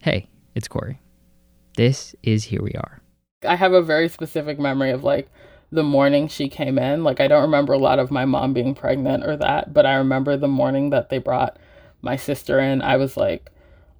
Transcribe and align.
Hey, 0.00 0.28
it's 0.54 0.68
Corey. 0.68 1.00
This 1.76 2.14
is 2.22 2.44
Here 2.44 2.62
We 2.62 2.72
Are. 2.72 3.02
I 3.44 3.56
have 3.56 3.72
a 3.72 3.82
very 3.82 4.08
specific 4.08 4.56
memory 4.58 4.92
of 4.92 5.02
like 5.02 5.28
the 5.72 5.82
morning 5.82 6.28
she 6.28 6.48
came 6.48 6.78
in. 6.78 7.02
Like, 7.02 7.18
I 7.18 7.26
don't 7.26 7.42
remember 7.42 7.72
a 7.72 7.78
lot 7.78 7.98
of 7.98 8.12
my 8.12 8.24
mom 8.24 8.52
being 8.52 8.76
pregnant 8.76 9.24
or 9.24 9.36
that, 9.38 9.74
but 9.74 9.86
I 9.86 9.94
remember 9.94 10.36
the 10.36 10.46
morning 10.46 10.90
that 10.90 11.08
they 11.08 11.18
brought 11.18 11.58
my 12.00 12.14
sister 12.14 12.60
in. 12.60 12.80
I 12.80 12.96
was 12.96 13.16
like 13.16 13.50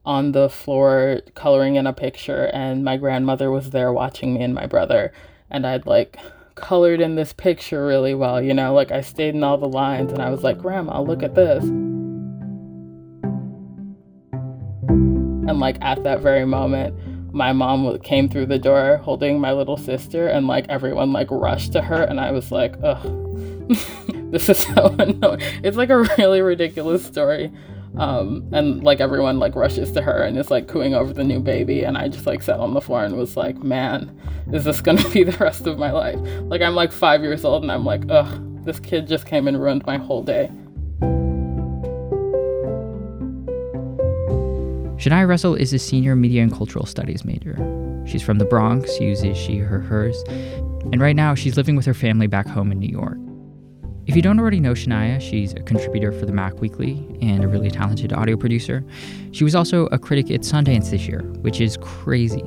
on 0.04 0.30
the 0.32 0.48
floor 0.48 1.20
coloring 1.34 1.74
in 1.74 1.86
a 1.86 1.92
picture, 1.92 2.48
and 2.54 2.84
my 2.84 2.96
grandmother 2.96 3.50
was 3.50 3.70
there 3.70 3.92
watching 3.92 4.34
me 4.34 4.42
and 4.44 4.54
my 4.54 4.66
brother. 4.66 5.12
And 5.50 5.66
I'd 5.66 5.84
like 5.84 6.16
colored 6.54 7.00
in 7.00 7.16
this 7.16 7.32
picture 7.32 7.84
really 7.86 8.14
well, 8.14 8.40
you 8.40 8.54
know, 8.54 8.72
like 8.72 8.92
I 8.92 9.00
stayed 9.00 9.34
in 9.34 9.42
all 9.42 9.58
the 9.58 9.68
lines, 9.68 10.12
and 10.12 10.22
I 10.22 10.30
was 10.30 10.44
like, 10.44 10.58
Grandma, 10.58 11.02
look 11.02 11.24
at 11.24 11.34
this. 11.34 11.64
And 15.48 15.60
like 15.60 15.78
at 15.80 16.04
that 16.04 16.20
very 16.20 16.44
moment, 16.44 16.94
my 17.32 17.52
mom 17.52 17.98
came 18.00 18.28
through 18.28 18.46
the 18.46 18.58
door 18.58 18.98
holding 18.98 19.40
my 19.40 19.52
little 19.52 19.76
sister 19.76 20.28
and 20.28 20.46
like 20.46 20.66
everyone 20.68 21.12
like 21.12 21.30
rushed 21.30 21.72
to 21.72 21.82
her 21.82 22.02
and 22.02 22.18
i 22.18 22.30
was 22.30 22.50
like 22.50 22.74
ugh. 22.82 23.04
This 24.30 24.50
is 24.50 24.58
so 24.58 24.94
annoying. 24.98 25.40
It's 25.62 25.76
like 25.78 25.88
a 25.88 26.02
really 26.18 26.42
ridiculous 26.42 27.04
story. 27.04 27.50
Um, 27.96 28.46
and 28.52 28.84
like 28.84 29.00
everyone 29.00 29.38
like 29.38 29.56
rushes 29.56 29.90
to 29.92 30.02
her 30.02 30.22
and 30.22 30.36
is 30.36 30.50
like 30.50 30.68
cooing 30.68 30.94
over 30.94 31.14
the 31.14 31.24
new 31.24 31.40
baby 31.40 31.82
and 31.84 31.96
i 31.96 32.06
just 32.06 32.26
like 32.26 32.42
sat 32.42 32.60
on 32.60 32.74
the 32.74 32.82
floor 32.82 33.02
and 33.02 33.16
was 33.16 33.34
like 33.36 33.62
man 33.62 34.14
is 34.52 34.64
this 34.64 34.82
gonna 34.82 35.08
be 35.08 35.24
the 35.30 35.36
rest 35.38 35.66
of 35.66 35.78
my 35.78 35.90
life? 35.90 36.18
Like 36.42 36.60
i'm 36.60 36.74
like 36.74 36.92
five 36.92 37.22
years 37.22 37.46
old 37.46 37.62
and 37.62 37.72
i'm 37.72 37.86
like 37.86 38.02
ugh 38.10 38.28
this 38.64 38.78
kid 38.78 39.08
just 39.08 39.24
came 39.24 39.48
and 39.48 39.58
ruined 39.58 39.86
my 39.86 39.96
whole 39.96 40.22
day 40.22 40.50
Shania 44.98 45.28
Russell 45.28 45.54
is 45.54 45.72
a 45.72 45.78
senior 45.78 46.16
media 46.16 46.42
and 46.42 46.52
cultural 46.52 46.84
studies 46.84 47.24
major. 47.24 47.54
She's 48.04 48.20
from 48.20 48.38
the 48.38 48.44
Bronx, 48.44 48.98
uses 48.98 49.38
she, 49.38 49.58
her, 49.58 49.78
hers, 49.78 50.20
and 50.90 51.00
right 51.00 51.14
now 51.14 51.36
she's 51.36 51.56
living 51.56 51.76
with 51.76 51.86
her 51.86 51.94
family 51.94 52.26
back 52.26 52.48
home 52.48 52.72
in 52.72 52.80
New 52.80 52.88
York. 52.88 53.16
If 54.08 54.16
you 54.16 54.22
don't 54.22 54.40
already 54.40 54.58
know 54.58 54.72
Shania, 54.72 55.20
she's 55.20 55.52
a 55.52 55.60
contributor 55.60 56.10
for 56.10 56.26
the 56.26 56.32
Mac 56.32 56.60
Weekly 56.60 57.06
and 57.22 57.44
a 57.44 57.46
really 57.46 57.70
talented 57.70 58.12
audio 58.12 58.36
producer. 58.36 58.84
She 59.30 59.44
was 59.44 59.54
also 59.54 59.86
a 59.92 60.00
critic 60.00 60.32
at 60.32 60.40
Sundance 60.40 60.90
this 60.90 61.06
year, 61.06 61.20
which 61.42 61.60
is 61.60 61.76
crazy. 61.80 62.42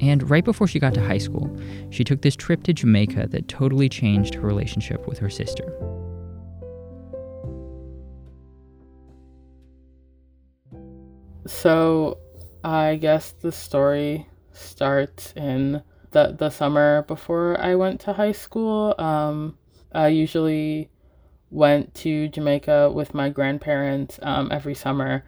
And 0.00 0.28
right 0.28 0.44
before 0.44 0.66
she 0.66 0.80
got 0.80 0.94
to 0.94 1.00
high 1.00 1.18
school, 1.18 1.56
she 1.90 2.02
took 2.02 2.22
this 2.22 2.34
trip 2.34 2.64
to 2.64 2.72
Jamaica 2.72 3.28
that 3.28 3.46
totally 3.46 3.88
changed 3.88 4.34
her 4.34 4.42
relationship 4.48 5.06
with 5.06 5.18
her 5.18 5.30
sister. 5.30 5.72
So, 11.46 12.18
I 12.62 12.96
guess 12.96 13.32
the 13.32 13.52
story 13.52 14.26
starts 14.52 15.32
in 15.36 15.82
the 16.12 16.34
the 16.38 16.50
summer 16.50 17.02
before 17.02 17.60
I 17.60 17.74
went 17.74 18.00
to 18.02 18.12
high 18.14 18.32
school. 18.32 18.94
Um, 18.98 19.58
I 19.92 20.08
usually 20.08 20.90
went 21.50 21.94
to 21.94 22.28
Jamaica 22.28 22.90
with 22.92 23.14
my 23.14 23.28
grandparents 23.28 24.18
um, 24.22 24.48
every 24.50 24.74
summer 24.74 25.24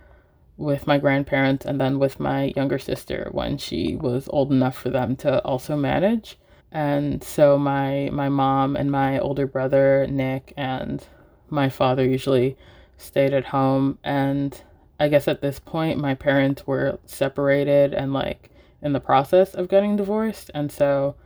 with 0.57 0.87
my 0.87 0.99
grandparents 0.99 1.67
and 1.67 1.81
then 1.81 1.99
with 1.99 2.19
my 2.19 2.53
younger 2.57 2.79
sister 2.79 3.29
when 3.33 3.59
she 3.59 3.97
was 3.97 4.29
old 4.33 4.51
enough 4.51 4.77
for 4.77 4.91
them 4.91 5.17
to 5.17 5.43
also 5.45 5.77
manage. 5.77 6.39
And 6.73 7.23
so 7.23 7.59
my 7.59 8.11
my 8.13 8.29
mom 8.29 8.77
and 8.77 8.91
my 8.91 9.19
older 9.19 9.47
brother 9.47 10.07
Nick 10.09 10.53
and 10.57 11.05
my 11.51 11.69
father 11.69 12.05
usually 12.05 12.57
stayed 12.97 13.35
at 13.35 13.45
home 13.47 13.99
and 14.03 14.63
I 14.99 15.09
guess 15.09 15.29
at 15.29 15.43
this 15.43 15.59
point, 15.59 15.99
my 15.99 16.15
parents 16.15 16.67
were 16.67 16.99
separated 17.05 17.93
and 17.93 18.13
like 18.13 18.51
in 18.81 18.93
the 18.93 19.01
process 19.01 19.55
of 19.55 19.69
getting 19.69 19.97
divorced. 19.97 20.51
And 20.55 20.73
so 20.73 21.17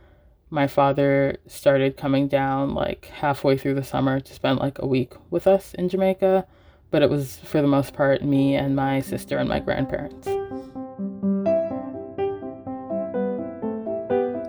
my 0.49 0.67
father 0.67 1.37
started 1.47 1.95
coming 1.95 2.27
down 2.27 2.73
like 2.73 3.05
halfway 3.05 3.57
through 3.57 3.75
the 3.75 3.83
summer 3.83 4.19
to 4.19 4.33
spend 4.33 4.59
like 4.59 4.79
a 4.79 4.87
week 4.87 5.13
with 5.29 5.47
us 5.47 5.73
in 5.75 5.87
Jamaica. 5.87 6.45
But 6.89 7.01
it 7.01 7.09
was 7.09 7.37
for 7.37 7.61
the 7.61 7.67
most 7.67 7.93
part 7.93 8.21
me 8.21 8.55
and 8.55 8.75
my 8.75 8.99
sister 8.99 9.37
and 9.37 9.47
my 9.47 9.59
grandparents. 9.59 10.27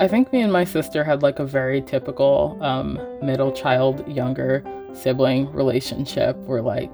I 0.00 0.09
think 0.09 0.32
me 0.32 0.43
and 0.43 0.53
my 0.53 0.65
sister 0.65 1.05
had 1.05 1.22
like 1.22 1.38
a 1.38 1.44
very 1.44 1.81
typical 1.81 2.59
um, 2.61 2.99
middle 3.22 3.53
child, 3.53 4.05
younger 4.09 4.65
sibling 4.93 5.53
relationship 5.53 6.37
where 6.38 6.61
like 6.61 6.91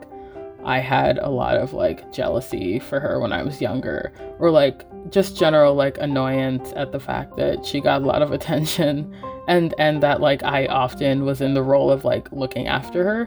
I 0.65 0.81
had 0.81 1.19
a 1.19 1.31
lot 1.31 1.57
of 1.57 1.73
like 1.73 2.13
jealousy 2.13 2.79
for 2.79 3.01
her 3.01 3.21
when 3.21 3.33
I 3.33 3.43
was 3.43 3.61
younger, 3.61 4.13
or 4.39 4.51
like 4.51 4.85
just 5.11 5.37
general 5.37 5.75
like 5.75 5.99
annoyance 5.99 6.73
at 6.77 6.93
the 6.93 7.01
fact 7.01 7.37
that 7.37 7.65
she 7.65 7.81
got 7.81 8.03
a 8.03 8.07
lot 8.07 8.23
of 8.23 8.33
attention 8.33 9.15
and 9.49 9.75
and 9.79 10.03
that 10.03 10.21
like 10.21 10.43
I 10.43 10.67
often 10.67 11.25
was 11.25 11.41
in 11.41 11.55
the 11.55 11.63
role 11.63 11.91
of 11.91 12.05
like 12.05 12.31
looking 12.33 12.69
after 12.69 13.03
her, 13.03 13.25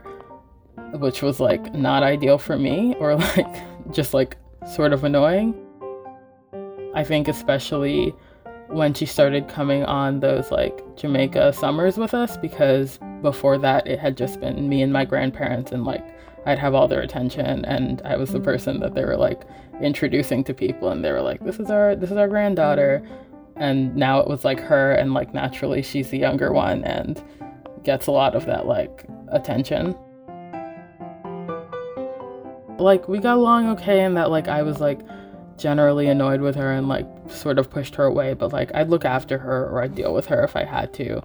which 0.98 1.20
was 1.20 1.40
like 1.40 1.74
not 1.74 2.02
ideal 2.02 2.38
for 2.38 2.58
me 2.58 2.94
or 2.98 3.16
like 3.36 3.92
just 3.92 4.14
like 4.14 4.36
sort 4.72 4.92
of 4.92 5.04
annoying. 5.04 5.54
I 6.94 7.04
think 7.04 7.28
especially 7.28 8.14
when 8.68 8.94
she 8.94 9.04
started 9.04 9.48
coming 9.48 9.84
on 9.84 10.20
those 10.20 10.50
like 10.50 10.80
Jamaica 10.96 11.52
summers 11.52 11.98
with 11.98 12.14
us 12.14 12.36
because 12.36 12.98
before 13.20 13.58
that 13.58 13.86
it 13.86 13.98
had 13.98 14.16
just 14.16 14.40
been 14.40 14.68
me 14.68 14.80
and 14.82 14.92
my 14.92 15.04
grandparents 15.04 15.72
and 15.72 15.84
like 15.84 16.04
I'd 16.44 16.58
have 16.58 16.74
all 16.74 16.88
their 16.88 17.00
attention 17.00 17.64
and 17.64 18.02
I 18.04 18.16
was 18.16 18.32
the 18.32 18.40
person 18.40 18.80
that 18.80 18.94
they 18.94 19.04
were 19.04 19.16
like 19.16 19.42
introducing 19.80 20.42
to 20.44 20.54
people 20.54 20.88
and 20.88 21.04
they 21.04 21.12
were 21.12 21.22
like 21.22 21.44
this 21.44 21.58
is 21.60 21.70
our 21.70 21.94
this 21.94 22.10
is 22.10 22.16
our 22.16 22.28
granddaughter. 22.28 23.02
And 23.56 23.94
now 23.94 24.18
it 24.18 24.28
was 24.28 24.44
like 24.44 24.58
her 24.60 24.92
and 24.92 25.14
like 25.14 25.32
naturally 25.34 25.82
she's 25.82 26.10
the 26.10 26.18
younger 26.18 26.52
one 26.52 26.82
and 26.84 27.22
gets 27.84 28.06
a 28.06 28.10
lot 28.10 28.34
of 28.34 28.46
that 28.46 28.66
like 28.66 29.04
attention. 29.28 29.94
Like 32.78 33.08
we 33.08 33.18
got 33.18 33.36
along 33.36 33.68
okay 33.70 34.00
and 34.00 34.16
that 34.16 34.30
like 34.30 34.48
I 34.48 34.62
was 34.62 34.80
like 34.80 35.00
generally 35.58 36.08
annoyed 36.08 36.40
with 36.40 36.56
her 36.56 36.72
and 36.72 36.88
like 36.88 37.06
sort 37.28 37.58
of 37.58 37.70
pushed 37.70 37.94
her 37.94 38.04
away 38.04 38.34
but 38.34 38.52
like 38.52 38.74
I'd 38.74 38.88
look 38.88 39.04
after 39.04 39.38
her 39.38 39.68
or 39.68 39.82
I'd 39.82 39.94
deal 39.94 40.12
with 40.12 40.26
her 40.26 40.42
if 40.42 40.56
I 40.56 40.64
had 40.64 40.92
to 40.94 41.22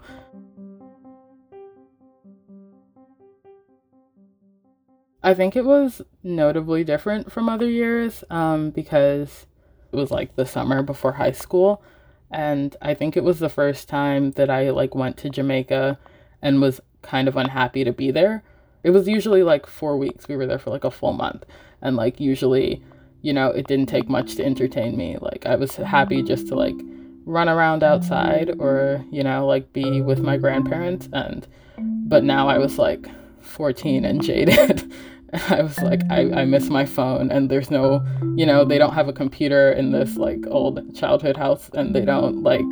I 5.27 5.33
think 5.33 5.57
it 5.57 5.65
was 5.65 6.01
notably 6.23 6.85
different 6.85 7.33
from 7.33 7.49
other 7.49 7.69
years 7.69 8.23
um, 8.29 8.69
because 8.69 9.45
it 9.91 9.97
was 9.97 10.09
like 10.09 10.37
the 10.37 10.45
summer 10.45 10.81
before 10.81 11.11
high 11.11 11.33
school. 11.33 11.83
And 12.31 12.73
I 12.81 12.93
think 12.93 13.17
it 13.17 13.25
was 13.25 13.39
the 13.39 13.49
first 13.49 13.89
time 13.89 14.31
that 14.31 14.49
I 14.49 14.69
like 14.69 14.95
went 14.95 15.17
to 15.17 15.29
Jamaica 15.29 15.99
and 16.41 16.61
was 16.61 16.79
kind 17.01 17.27
of 17.27 17.35
unhappy 17.35 17.83
to 17.83 17.91
be 17.91 18.09
there. 18.09 18.41
It 18.83 18.91
was 18.91 19.05
usually 19.05 19.43
like 19.43 19.67
four 19.67 19.97
weeks. 19.97 20.29
We 20.29 20.37
were 20.37 20.47
there 20.47 20.59
for 20.59 20.69
like 20.69 20.85
a 20.85 20.91
full 20.91 21.11
month. 21.11 21.43
And 21.81 21.97
like 21.97 22.21
usually, 22.21 22.81
you 23.21 23.33
know, 23.33 23.49
it 23.49 23.67
didn't 23.67 23.89
take 23.89 24.07
much 24.07 24.35
to 24.35 24.45
entertain 24.45 24.95
me. 24.95 25.17
Like 25.19 25.45
I 25.45 25.57
was 25.57 25.75
happy 25.75 26.23
just 26.23 26.47
to 26.47 26.55
like 26.55 26.77
run 27.25 27.49
around 27.49 27.83
outside 27.83 28.55
or, 28.59 29.03
you 29.11 29.23
know, 29.23 29.45
like 29.45 29.73
be 29.73 29.99
with 29.99 30.19
my 30.19 30.37
grandparents 30.37 31.09
and 31.11 31.45
but 31.77 32.23
now 32.23 32.47
I 32.47 32.59
was 32.59 32.77
like 32.77 33.09
14 33.41 34.05
and 34.05 34.21
jaded 34.21 34.89
I 35.49 35.61
was 35.61 35.77
like, 35.79 36.01
I, 36.09 36.41
I 36.41 36.45
miss 36.45 36.69
my 36.69 36.85
phone, 36.85 37.31
and 37.31 37.49
there's 37.49 37.69
no, 37.69 38.05
you 38.35 38.45
know, 38.45 38.63
they 38.63 38.77
don't 38.77 38.93
have 38.93 39.09
a 39.09 39.13
computer 39.13 39.71
in 39.71 39.91
this 39.91 40.15
like 40.15 40.39
old 40.47 40.95
childhood 40.95 41.35
house, 41.35 41.69
and 41.73 41.93
they 41.93 42.05
don't 42.05 42.43
like, 42.43 42.65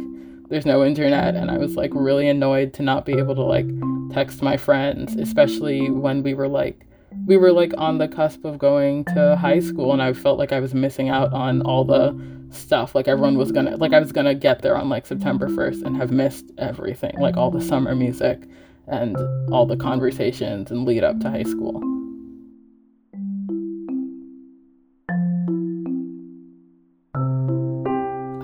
there's 0.50 0.66
no 0.66 0.86
internet. 0.86 1.36
And 1.36 1.52
I 1.52 1.58
was 1.58 1.76
like 1.76 1.92
really 1.94 2.30
annoyed 2.30 2.74
to 2.76 2.84
not 2.84 3.06
be 3.06 3.14
able 3.14 3.36
to 3.36 3.42
like 3.42 3.68
text 4.14 4.42
my 4.42 4.56
friends, 4.56 5.16
especially 5.16 5.90
when 5.90 6.24
we 6.24 6.34
were 6.34 6.48
like, 6.48 6.86
we 7.26 7.36
were 7.36 7.52
like 7.52 7.74
on 7.78 7.98
the 7.98 8.08
cusp 8.08 8.46
of 8.46 8.58
going 8.58 9.04
to 9.06 9.36
high 9.36 9.60
school, 9.60 9.92
and 9.92 10.02
I 10.02 10.14
felt 10.14 10.40
like 10.40 10.54
I 10.54 10.62
was 10.62 10.74
missing 10.74 11.10
out 11.10 11.34
on 11.34 11.62
all 11.64 11.84
the 11.84 12.18
stuff. 12.52 12.96
Like 12.96 13.10
everyone 13.10 13.38
was 13.38 13.52
gonna, 13.52 13.76
like 13.76 13.92
I 13.92 14.00
was 14.00 14.14
gonna 14.14 14.36
get 14.36 14.62
there 14.62 14.78
on 14.78 14.88
like 14.88 15.06
September 15.06 15.50
1st 15.50 15.84
and 15.84 15.98
have 15.98 16.12
missed 16.12 16.52
everything, 16.58 17.20
like 17.20 17.36
all 17.36 17.52
the 17.52 17.62
summer 17.62 17.96
music 17.96 18.44
and 18.88 19.18
all 19.52 19.66
the 19.66 19.76
conversations 19.76 20.72
and 20.72 20.86
lead 20.86 21.04
up 21.04 21.20
to 21.20 21.30
high 21.30 21.44
school. 21.44 21.82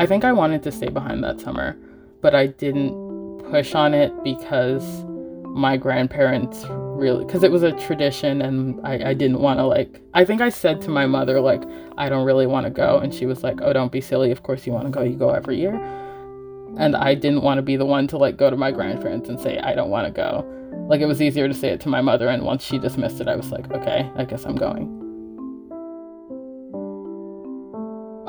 I 0.01 0.07
think 0.07 0.25
I 0.25 0.31
wanted 0.31 0.63
to 0.63 0.71
stay 0.71 0.89
behind 0.89 1.23
that 1.23 1.39
summer, 1.39 1.77
but 2.21 2.33
I 2.33 2.47
didn't 2.47 3.43
push 3.51 3.75
on 3.75 3.93
it 3.93 4.11
because 4.23 5.05
my 5.45 5.77
grandparents 5.77 6.65
really 6.95 7.23
because 7.23 7.43
it 7.43 7.51
was 7.51 7.61
a 7.61 7.71
tradition 7.73 8.41
and 8.41 8.79
I, 8.83 9.09
I 9.09 9.13
didn't 9.13 9.41
want 9.41 9.59
to 9.59 9.65
like 9.65 10.01
I 10.15 10.25
think 10.25 10.41
I 10.41 10.49
said 10.49 10.81
to 10.81 10.89
my 10.89 11.05
mother 11.05 11.39
like 11.39 11.61
I 11.99 12.09
don't 12.09 12.25
really 12.25 12.47
want 12.47 12.65
to 12.65 12.71
go 12.71 12.97
and 12.97 13.13
she 13.13 13.27
was 13.27 13.43
like 13.43 13.61
oh 13.61 13.73
don't 13.73 13.91
be 13.91 14.01
silly 14.01 14.31
of 14.31 14.41
course 14.41 14.65
you 14.65 14.73
want 14.73 14.87
to 14.87 14.91
go 14.91 15.03
you 15.03 15.15
go 15.15 15.29
every 15.29 15.59
year. 15.59 15.75
And 16.79 16.95
I 16.95 17.13
didn't 17.13 17.43
want 17.43 17.59
to 17.59 17.61
be 17.61 17.75
the 17.75 17.85
one 17.85 18.07
to 18.07 18.17
like 18.17 18.37
go 18.37 18.49
to 18.49 18.57
my 18.57 18.71
grandparents 18.71 19.29
and 19.29 19.39
say 19.39 19.59
I 19.59 19.75
don't 19.75 19.91
want 19.91 20.07
to 20.07 20.11
go. 20.11 20.43
Like 20.89 21.01
it 21.01 21.05
was 21.05 21.21
easier 21.21 21.47
to 21.47 21.53
say 21.53 21.67
it 21.67 21.79
to 21.81 21.89
my 21.89 22.01
mother 22.01 22.27
and 22.27 22.41
once 22.41 22.63
she 22.63 22.79
dismissed 22.79 23.21
it 23.21 23.27
I 23.27 23.35
was 23.35 23.51
like 23.51 23.69
okay 23.71 24.09
I 24.15 24.25
guess 24.25 24.45
I'm 24.45 24.55
going 24.55 25.10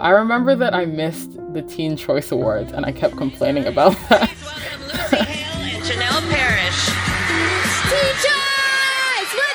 I 0.02 0.10
remember 0.10 0.56
that 0.56 0.74
I 0.74 0.84
missed 0.84 1.30
the 1.54 1.62
Teen 1.62 1.96
Choice 1.96 2.32
Awards 2.32 2.72
and 2.72 2.84
I 2.84 2.90
kept 2.90 3.16
complaining 3.16 3.66
about 3.66 3.92
that. 4.08 4.28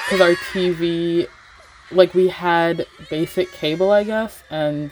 Because 0.06 0.22
our 0.22 0.36
TV, 0.54 1.28
like 1.92 2.14
we 2.14 2.30
had 2.30 2.88
basic 3.10 3.52
cable, 3.52 3.92
I 3.92 4.06
guess, 4.06 4.42
and 4.50 4.90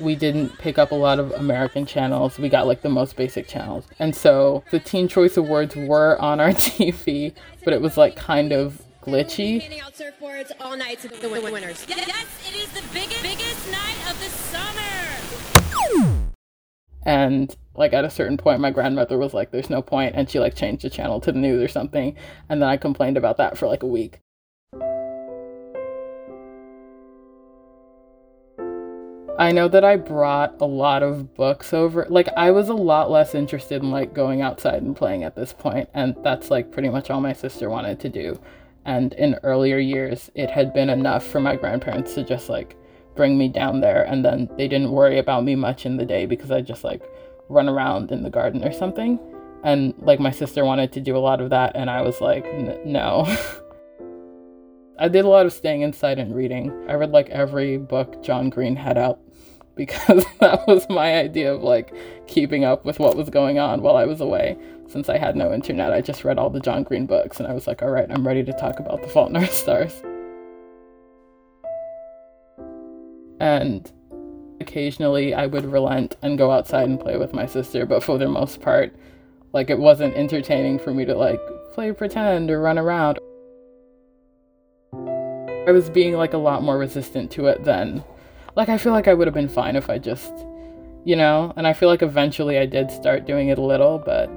we 0.00 0.14
didn't 0.14 0.56
pick 0.56 0.78
up 0.78 0.92
a 0.92 0.94
lot 0.94 1.18
of 1.18 1.30
American 1.32 1.84
channels. 1.84 2.38
We 2.38 2.48
got 2.48 2.66
like 2.66 2.80
the 2.80 2.88
most 2.88 3.16
basic 3.16 3.46
channels. 3.46 3.84
And 3.98 4.16
so 4.16 4.64
the 4.70 4.80
Teen 4.80 5.08
Choice 5.08 5.36
Awards 5.36 5.76
were 5.76 6.18
on 6.22 6.40
our 6.40 6.50
TV, 6.52 7.34
but 7.64 7.74
it 7.74 7.82
was 7.82 7.98
like 7.98 8.16
kind 8.16 8.50
of 8.50 8.80
glitchy. 9.06 9.60
Handing 9.60 9.80
out 9.80 9.94
surfboards 9.94 10.50
all 10.60 10.76
night 10.76 10.98
to 11.00 11.08
the 11.08 11.28
winners. 11.28 11.86
Yes, 11.88 12.26
it 12.48 12.56
is 12.56 12.68
the 12.72 12.82
biggest, 12.92 13.22
biggest 13.22 13.70
night 13.70 13.96
of 14.10 14.18
the 14.18 14.28
summer. 14.28 14.96
And 17.04 17.56
like 17.76 17.92
at 17.92 18.04
a 18.04 18.10
certain 18.10 18.36
point, 18.36 18.60
my 18.60 18.72
grandmother 18.72 19.16
was 19.16 19.32
like, 19.32 19.52
there's 19.52 19.70
no 19.70 19.80
point," 19.80 20.14
point, 20.14 20.14
And 20.16 20.28
she 20.28 20.40
like 20.40 20.56
changed 20.56 20.82
the 20.82 20.90
channel 20.90 21.20
to 21.20 21.30
the 21.30 21.38
news 21.38 21.62
or 21.62 21.68
something. 21.68 22.16
And 22.48 22.60
then 22.60 22.68
I 22.68 22.76
complained 22.76 23.16
about 23.16 23.36
that 23.36 23.56
for 23.56 23.68
like 23.68 23.84
a 23.84 23.86
week. 23.86 24.18
I 29.38 29.52
know 29.52 29.68
that 29.68 29.84
I 29.84 29.96
brought 29.96 30.56
a 30.60 30.64
lot 30.64 31.02
of 31.02 31.34
books 31.34 31.74
over. 31.74 32.06
Like 32.08 32.28
I 32.36 32.50
was 32.50 32.70
a 32.70 32.74
lot 32.74 33.10
less 33.10 33.34
interested 33.34 33.82
in 33.82 33.90
like 33.90 34.14
going 34.14 34.40
outside 34.40 34.82
and 34.82 34.96
playing 34.96 35.24
at 35.24 35.36
this 35.36 35.52
point, 35.52 35.90
and 35.94 36.16
that's 36.24 36.50
like 36.50 36.72
pretty 36.72 36.88
much 36.88 37.10
all 37.10 37.20
my 37.20 37.34
sister 37.34 37.68
wanted 37.68 38.00
to 38.00 38.08
do. 38.08 38.40
And 38.86 39.12
in 39.14 39.34
earlier 39.42 39.78
years, 39.78 40.30
it 40.36 40.48
had 40.48 40.72
been 40.72 40.88
enough 40.88 41.26
for 41.26 41.40
my 41.40 41.56
grandparents 41.56 42.14
to 42.14 42.24
just 42.24 42.48
like 42.48 42.76
bring 43.16 43.36
me 43.36 43.48
down 43.48 43.80
there 43.80 44.04
and 44.04 44.24
then 44.24 44.48
they 44.56 44.68
didn't 44.68 44.92
worry 44.92 45.18
about 45.18 45.42
me 45.42 45.56
much 45.56 45.84
in 45.84 45.96
the 45.96 46.04
day 46.04 46.24
because 46.24 46.52
I 46.52 46.60
just 46.60 46.84
like 46.84 47.02
run 47.48 47.68
around 47.68 48.12
in 48.12 48.22
the 48.22 48.30
garden 48.30 48.62
or 48.62 48.72
something. 48.72 49.18
And 49.64 49.92
like 49.98 50.20
my 50.20 50.30
sister 50.30 50.64
wanted 50.64 50.92
to 50.92 51.00
do 51.00 51.16
a 51.16 51.18
lot 51.18 51.40
of 51.40 51.50
that 51.50 51.74
and 51.74 51.90
I 51.90 52.02
was 52.02 52.20
like, 52.20 52.46
no. 52.84 53.26
I 54.98 55.08
did 55.08 55.24
a 55.24 55.28
lot 55.28 55.46
of 55.46 55.52
staying 55.52 55.82
inside 55.82 56.18
and 56.20 56.34
reading. 56.34 56.72
I 56.88 56.94
read 56.94 57.10
like 57.10 57.28
every 57.30 57.76
book 57.76 58.22
John 58.22 58.50
Green 58.50 58.76
had 58.76 58.96
out 58.96 59.18
because 59.76 60.24
that 60.40 60.64
was 60.68 60.88
my 60.88 61.18
idea 61.18 61.52
of 61.52 61.62
like 61.62 61.92
keeping 62.28 62.64
up 62.64 62.84
with 62.84 63.00
what 63.00 63.16
was 63.16 63.30
going 63.30 63.58
on 63.58 63.82
while 63.82 63.96
I 63.96 64.04
was 64.04 64.20
away. 64.20 64.56
Since 64.88 65.08
I 65.08 65.18
had 65.18 65.36
no 65.36 65.52
internet, 65.52 65.92
I 65.92 66.00
just 66.00 66.24
read 66.24 66.38
all 66.38 66.50
the 66.50 66.60
John 66.60 66.82
Green 66.82 67.06
books 67.06 67.38
and 67.38 67.48
I 67.48 67.52
was 67.52 67.66
like, 67.66 67.82
all 67.82 67.90
right, 67.90 68.10
I'm 68.10 68.26
ready 68.26 68.44
to 68.44 68.52
talk 68.52 68.78
about 68.78 69.02
the 69.02 69.08
Fault 69.08 69.30
in 69.30 69.36
Our 69.36 69.46
Stars. 69.46 70.02
And 73.40 73.90
occasionally 74.60 75.34
I 75.34 75.46
would 75.46 75.64
relent 75.64 76.16
and 76.22 76.38
go 76.38 76.50
outside 76.50 76.88
and 76.88 77.00
play 77.00 77.16
with 77.16 77.32
my 77.32 77.46
sister, 77.46 77.84
but 77.84 78.02
for 78.02 78.18
the 78.18 78.28
most 78.28 78.60
part, 78.60 78.94
like 79.52 79.70
it 79.70 79.78
wasn't 79.78 80.14
entertaining 80.14 80.78
for 80.78 80.92
me 80.92 81.04
to 81.04 81.14
like 81.14 81.40
play 81.74 81.92
pretend 81.92 82.50
or 82.50 82.60
run 82.60 82.78
around. 82.78 83.18
I 85.66 85.72
was 85.72 85.90
being 85.90 86.14
like 86.14 86.32
a 86.32 86.38
lot 86.38 86.62
more 86.62 86.78
resistant 86.78 87.30
to 87.32 87.46
it 87.46 87.64
then 87.64 88.04
like 88.56 88.70
I 88.70 88.78
feel 88.78 88.92
like 88.92 89.06
I 89.06 89.14
would 89.14 89.26
have 89.26 89.34
been 89.34 89.48
fine 89.48 89.76
if 89.76 89.90
I 89.90 89.98
just, 89.98 90.32
you 91.04 91.14
know, 91.14 91.52
and 91.56 91.66
I 91.66 91.74
feel 91.74 91.90
like 91.90 92.02
eventually 92.02 92.58
I 92.58 92.64
did 92.64 92.90
start 92.90 93.26
doing 93.26 93.48
it 93.48 93.58
a 93.58 93.62
little, 93.62 93.98
but 93.98 94.30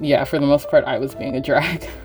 yeah, 0.00 0.24
for 0.24 0.38
the 0.38 0.46
most 0.46 0.68
part 0.70 0.84
I 0.84 0.98
was 0.98 1.14
being 1.14 1.36
a 1.36 1.40
drag. 1.40 1.88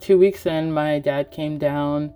Two 0.00 0.18
weeks 0.18 0.44
in, 0.46 0.72
my 0.72 0.98
dad 0.98 1.30
came 1.30 1.58
down 1.58 2.12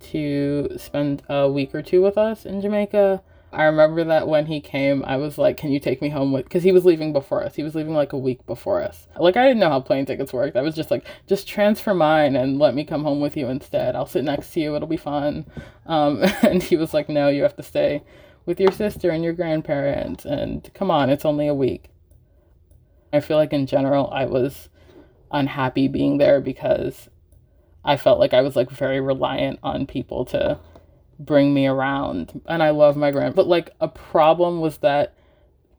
to 0.00 0.68
spend 0.76 1.22
a 1.28 1.50
week 1.50 1.74
or 1.74 1.82
two 1.82 2.00
with 2.00 2.16
us 2.16 2.46
in 2.46 2.60
Jamaica 2.60 3.22
I 3.52 3.64
remember 3.64 4.04
that 4.04 4.28
when 4.28 4.46
he 4.46 4.60
came, 4.60 5.02
I 5.06 5.16
was 5.16 5.38
like, 5.38 5.56
"Can 5.56 5.72
you 5.72 5.80
take 5.80 6.02
me 6.02 6.10
home 6.10 6.32
with?" 6.32 6.44
Because 6.44 6.62
he 6.62 6.72
was 6.72 6.84
leaving 6.84 7.14
before 7.14 7.42
us. 7.42 7.54
He 7.54 7.62
was 7.62 7.74
leaving 7.74 7.94
like 7.94 8.12
a 8.12 8.18
week 8.18 8.44
before 8.46 8.82
us. 8.82 9.08
Like 9.18 9.36
I 9.38 9.46
didn't 9.46 9.60
know 9.60 9.70
how 9.70 9.80
plane 9.80 10.04
tickets 10.04 10.34
worked. 10.34 10.56
I 10.56 10.60
was 10.62 10.74
just 10.74 10.90
like, 10.90 11.06
"Just 11.26 11.48
transfer 11.48 11.94
mine 11.94 12.36
and 12.36 12.58
let 12.58 12.74
me 12.74 12.84
come 12.84 13.04
home 13.04 13.20
with 13.20 13.36
you 13.36 13.48
instead. 13.48 13.96
I'll 13.96 14.06
sit 14.06 14.24
next 14.24 14.52
to 14.52 14.60
you. 14.60 14.76
It'll 14.76 14.88
be 14.88 14.98
fun." 14.98 15.46
Um, 15.86 16.22
and 16.42 16.62
he 16.62 16.76
was 16.76 16.92
like, 16.92 17.08
"No, 17.08 17.28
you 17.28 17.42
have 17.42 17.56
to 17.56 17.62
stay 17.62 18.02
with 18.48 18.58
your 18.58 18.72
sister 18.72 19.10
and 19.10 19.22
your 19.22 19.32
grandparents. 19.32 20.24
And 20.24 20.68
come 20.74 20.90
on, 20.90 21.10
it's 21.10 21.24
only 21.24 21.46
a 21.46 21.54
week." 21.54 21.90
I 23.12 23.20
feel 23.20 23.36
like 23.36 23.52
in 23.52 23.66
general, 23.66 24.10
I 24.10 24.26
was 24.26 24.68
unhappy 25.30 25.88
being 25.88 26.18
there 26.18 26.40
because 26.40 27.08
I 27.84 27.96
felt 27.96 28.18
like 28.18 28.34
I 28.34 28.42
was 28.42 28.56
like 28.56 28.70
very 28.70 29.00
reliant 29.00 29.60
on 29.62 29.86
people 29.86 30.24
to 30.26 30.58
bring 31.18 31.52
me 31.52 31.66
around 31.66 32.40
and 32.46 32.62
I 32.62 32.70
love 32.70 32.96
my 32.96 33.10
grand 33.10 33.34
but 33.34 33.48
like 33.48 33.74
a 33.80 33.88
problem 33.88 34.60
was 34.60 34.78
that 34.78 35.14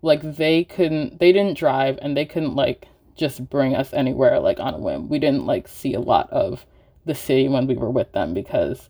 like 0.01 0.21
they 0.35 0.65
couldn't 0.65 1.19
they 1.19 1.31
didn't 1.31 1.57
drive 1.57 1.97
and 2.01 2.15
they 2.15 2.25
couldn't 2.25 2.55
like 2.55 2.87
just 3.15 3.49
bring 3.49 3.75
us 3.75 3.93
anywhere 3.93 4.39
like 4.39 4.59
on 4.59 4.73
a 4.73 4.77
whim. 4.77 5.09
We 5.09 5.19
didn't 5.19 5.45
like 5.45 5.67
see 5.67 5.93
a 5.93 5.99
lot 5.99 6.29
of 6.31 6.65
the 7.05 7.13
city 7.13 7.47
when 7.47 7.67
we 7.67 7.75
were 7.75 7.89
with 7.89 8.11
them 8.13 8.33
because 8.33 8.89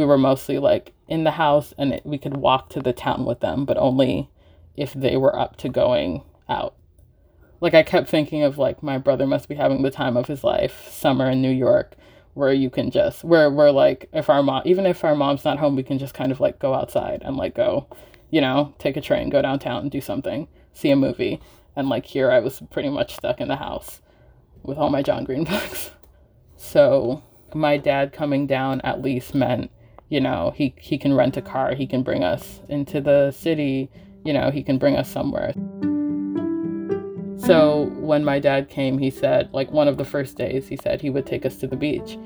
we 0.00 0.06
were 0.06 0.18
mostly 0.18 0.58
like 0.58 0.92
in 1.06 1.24
the 1.24 1.32
house 1.32 1.72
and 1.78 1.92
it, 1.92 2.06
we 2.06 2.18
could 2.18 2.36
walk 2.36 2.70
to 2.70 2.80
the 2.80 2.92
town 2.92 3.24
with 3.26 3.40
them 3.40 3.64
but 3.64 3.76
only 3.76 4.30
if 4.76 4.92
they 4.94 5.16
were 5.16 5.38
up 5.38 5.56
to 5.56 5.68
going 5.68 6.22
out. 6.48 6.74
Like 7.60 7.74
I 7.74 7.82
kept 7.82 8.08
thinking 8.08 8.42
of 8.42 8.56
like 8.58 8.82
my 8.82 8.96
brother 8.96 9.26
must 9.26 9.48
be 9.48 9.54
having 9.54 9.82
the 9.82 9.90
time 9.90 10.16
of 10.16 10.26
his 10.26 10.42
life 10.42 10.88
summer 10.88 11.30
in 11.30 11.42
New 11.42 11.50
York 11.50 11.94
where 12.34 12.52
you 12.52 12.70
can 12.70 12.90
just 12.90 13.24
where 13.24 13.50
we're 13.50 13.70
like 13.70 14.08
if 14.12 14.30
our 14.30 14.42
mom 14.42 14.62
even 14.64 14.86
if 14.86 15.04
our 15.04 15.14
mom's 15.14 15.44
not 15.44 15.58
home 15.58 15.76
we 15.76 15.82
can 15.82 15.98
just 15.98 16.14
kind 16.14 16.32
of 16.32 16.40
like 16.40 16.58
go 16.58 16.74
outside 16.74 17.20
and 17.24 17.36
like 17.36 17.54
go 17.54 17.86
you 18.30 18.40
know 18.40 18.72
take 18.78 18.96
a 18.96 19.00
train 19.00 19.28
go 19.28 19.42
downtown 19.42 19.82
and 19.82 19.90
do 19.90 20.00
something 20.00 20.46
see 20.72 20.90
a 20.90 20.96
movie 20.96 21.40
and 21.74 21.88
like 21.88 22.06
here 22.06 22.30
i 22.30 22.38
was 22.38 22.62
pretty 22.70 22.88
much 22.88 23.16
stuck 23.16 23.40
in 23.40 23.48
the 23.48 23.56
house 23.56 24.00
with 24.62 24.78
all 24.78 24.90
my 24.90 25.02
john 25.02 25.24
green 25.24 25.44
books 25.52 25.90
so 26.56 27.22
my 27.52 27.76
dad 27.76 28.12
coming 28.12 28.46
down 28.46 28.80
at 28.82 29.02
least 29.02 29.34
meant 29.34 29.70
you 30.10 30.20
know 30.20 30.52
he 30.54 30.74
he 30.78 30.98
can 30.98 31.14
rent 31.14 31.38
a 31.38 31.42
car 31.42 31.74
he 31.74 31.86
can 31.86 32.02
bring 32.02 32.22
us 32.22 32.60
into 32.68 33.00
the 33.00 33.30
city 33.30 33.90
you 34.24 34.32
know 34.32 34.50
he 34.50 34.62
can 34.62 34.76
bring 34.76 34.96
us 34.96 35.10
somewhere 35.10 35.54
so 37.40 37.90
when 37.96 38.22
my 38.24 38.38
dad 38.38 38.68
came, 38.68 38.98
he 38.98 39.10
said, 39.10 39.48
like 39.52 39.72
one 39.72 39.88
of 39.88 39.96
the 39.96 40.04
first 40.04 40.36
days, 40.36 40.68
he 40.68 40.76
said 40.76 41.00
he 41.00 41.10
would 41.10 41.26
take 41.26 41.46
us 41.46 41.56
to 41.56 41.66
the 41.66 41.74
beach, 41.74 42.18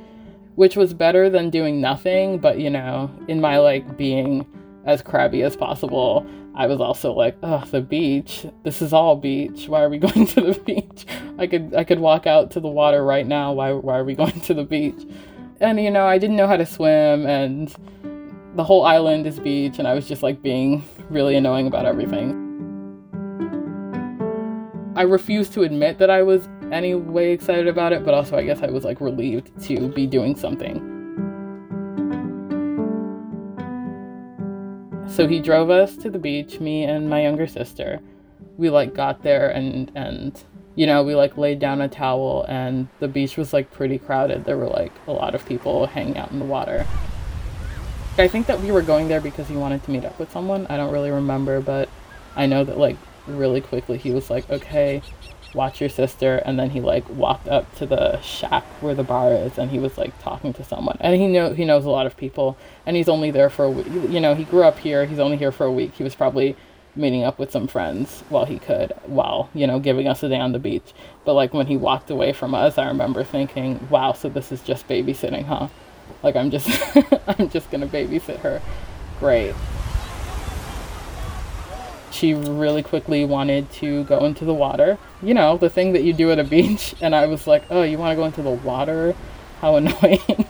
which 0.57 0.77
was 0.77 0.93
better 0.93 1.31
than 1.31 1.51
doing 1.51 1.81
nothing. 1.81 2.39
But 2.39 2.59
you 2.59 2.69
know, 2.69 3.11
in 3.29 3.41
my 3.41 3.59
like 3.59 3.97
being 3.97 4.45
as 4.85 5.03
crabby 5.03 5.43
as 5.43 5.57
possible, 5.57 6.27
I 6.57 6.67
was 6.67 6.81
also 6.81 7.13
like, 7.13 7.37
oh, 7.45 7.65
the 7.71 7.81
beach. 7.81 8.45
This 8.65 8.83
is 8.83 8.93
all 8.93 9.17
beach. 9.17 9.69
Why 9.69 9.83
are 9.83 9.89
we 9.89 9.99
going 10.07 10.27
to 10.27 10.41
the 10.41 10.61
beach? 10.61 11.07
I 11.39 11.47
could 11.47 11.75
I 11.75 11.85
could 11.85 12.01
walk 12.01 12.27
out 12.27 12.51
to 12.51 12.61
the 12.61 12.69
water 12.69 13.05
right 13.05 13.27
now. 13.27 13.53
Why 13.53 13.73
why 13.73 13.97
are 13.99 14.05
we 14.05 14.15
going 14.15 14.41
to 14.41 14.53
the 14.53 14.65
beach? 14.65 15.07
And 15.65 15.81
you 15.81 15.91
know, 15.91 16.05
I 16.05 16.19
didn't 16.19 16.37
know 16.37 16.47
how 16.47 16.59
to 16.59 16.67
swim 16.67 17.25
and 17.25 17.75
the 18.55 18.63
whole 18.63 18.85
island 18.85 19.27
is 19.27 19.39
beach 19.39 19.79
and 19.79 19.89
I 19.89 19.95
was 19.95 20.07
just 20.07 20.23
like 20.23 20.43
being 20.43 20.85
really 21.09 21.37
annoying 21.37 21.67
about 21.67 21.87
everything. 21.87 22.43
I 24.95 25.03
refused 25.05 25.55
to 25.55 25.63
admit 25.63 25.97
that 26.01 26.11
I 26.11 26.23
was 26.23 26.51
any 26.71 26.95
way 26.95 27.33
excited 27.33 27.67
about 27.67 27.95
it, 27.95 28.05
but 28.05 28.13
also 28.13 28.37
I 28.37 28.45
guess 28.45 28.61
I 28.61 28.67
was 28.67 28.85
like 28.85 29.01
relieved 29.01 29.59
to 29.63 29.89
be 29.89 30.07
doing 30.07 30.37
something. 30.37 30.77
So 35.09 35.27
he 35.27 35.41
drove 35.41 35.71
us 35.71 35.97
to 35.97 36.11
the 36.11 36.19
beach, 36.19 36.61
me 36.61 36.85
and 36.85 37.09
my 37.09 37.23
younger 37.23 37.47
sister. 37.47 38.01
We 38.59 38.69
like 38.69 38.93
got 38.93 39.23
there 39.23 39.49
and 39.49 39.91
and 39.95 40.45
you 40.77 40.87
know, 40.87 41.03
we 41.03 41.15
like 41.15 41.37
laid 41.37 41.59
down 41.59 41.81
a 41.81 41.89
towel 41.89 42.45
and 42.49 42.89
the 42.99 43.09
beach 43.09 43.37
was 43.37 43.53
like 43.53 43.71
pretty 43.71 43.99
crowded. 43.99 44.45
There 44.45 44.57
were 44.57 44.69
like 44.69 44.93
a 45.07 45.13
lot 45.13 45.35
of 45.35 45.47
people 45.47 45.87
hanging 45.87 46.17
out 46.17 46.33
in 46.33 46.39
the 46.39 46.45
water. 46.45 46.87
I 48.19 48.29
think 48.29 48.47
that 48.47 48.61
we 48.61 48.71
were 48.71 48.83
going 48.83 49.09
there 49.09 49.21
because 49.21 49.49
he 49.49 49.57
wanted 49.57 49.83
to 49.85 49.91
meet 49.91 50.05
up 50.05 50.19
with 50.19 50.31
someone. 50.31 50.67
I 50.69 50.77
don't 50.77 50.93
really 50.93 51.11
remember, 51.11 51.61
but 51.61 51.89
I 52.37 52.47
know 52.47 52.65
that 52.65 52.79
like 52.79 52.97
really 53.27 53.61
quickly 53.61 53.99
he 53.99 54.11
was 54.11 54.31
like, 54.31 54.49
okay, 54.51 55.03
watch 55.55 55.81
your 55.81 55.89
sister. 55.89 56.37
And 56.45 56.59
then 56.59 56.71
he 56.71 56.81
like 56.81 57.09
walked 57.09 57.49
up 57.49 57.73
to 57.77 57.87
the 57.87 58.21
shack 58.21 58.65
where 58.81 58.95
the 58.95 59.05
bar 59.05 59.33
is 59.33 59.59
and 59.59 59.71
he 59.71 59.79
was 59.79 59.97
like 59.97 60.17
talking 60.21 60.53
to 60.55 60.65
someone. 60.65 60.97
And 61.01 61.15
he 61.21 61.29
know 61.29 61.55
he 61.55 61.65
knows 61.65 61.85
a 61.85 61.91
lot 61.91 62.07
of 62.07 62.17
people 62.17 62.57
and 62.85 62.97
he's 62.97 63.09
only 63.09 63.31
there 63.31 63.51
for 63.51 63.65
a 63.65 63.71
week. 63.71 63.87
You 63.87 64.21
know, 64.21 64.35
he 64.35 64.45
grew 64.45 64.65
up 64.65 64.79
here. 64.79 65.07
He's 65.07 65.21
only 65.21 65.37
here 65.37 65.53
for 65.53 65.67
a 65.67 65.73
week. 65.73 65.95
He 65.95 66.03
was 66.03 66.15
probably 66.15 66.57
meeting 66.97 67.25
up 67.25 67.39
with 67.39 67.51
some 67.51 67.67
friends 67.67 68.23
while 68.29 68.45
he 68.45 68.59
could 68.59 68.93
while 69.07 69.49
you 69.55 69.67
know 69.67 69.79
giving 69.79 70.07
us 70.07 70.23
a 70.23 70.29
day 70.29 70.39
on 70.39 70.53
the 70.53 70.59
beach 70.59 70.93
but 71.25 71.35
like 71.35 71.53
when 71.53 71.67
he 71.67 71.77
walked 71.77 72.11
away 72.11 72.33
from 72.33 72.55
us 72.55 72.79
i 72.79 72.87
remember 72.87 73.25
thinking 73.25 73.87
wow 73.91 74.13
so 74.13 74.29
this 74.29 74.53
is 74.53 74.63
just 74.63 74.87
babysitting 74.89 75.45
huh 75.45 75.69
like 76.23 76.37
i'm 76.37 76.51
just 76.51 76.69
i'm 77.27 77.49
just 77.49 77.71
gonna 77.71 77.87
babysit 77.87 78.39
her 78.39 78.63
great 79.19 79.55
she 82.15 82.33
really 82.33 82.83
quickly 82.83 83.25
wanted 83.25 83.71
to 83.73 84.05
go 84.05 84.25
into 84.25 84.45
the 84.45 84.55
water. 84.55 84.99
You 85.21 85.35
know, 85.35 85.59
the 85.59 85.69
thing 85.69 85.93
that 85.93 86.05
you 86.05 86.13
do 86.13 86.31
at 86.31 86.39
a 86.39 86.45
beach. 86.45 86.95
And 87.03 87.15
I 87.15 87.27
was 87.27 87.47
like, 87.47 87.65
oh, 87.71 87.83
you 87.83 87.99
want 87.99 88.13
to 88.13 88.17
go 88.17 88.25
into 88.25 88.41
the 88.41 88.51
water? 88.51 89.15
How 89.61 89.77
annoying. 89.77 90.47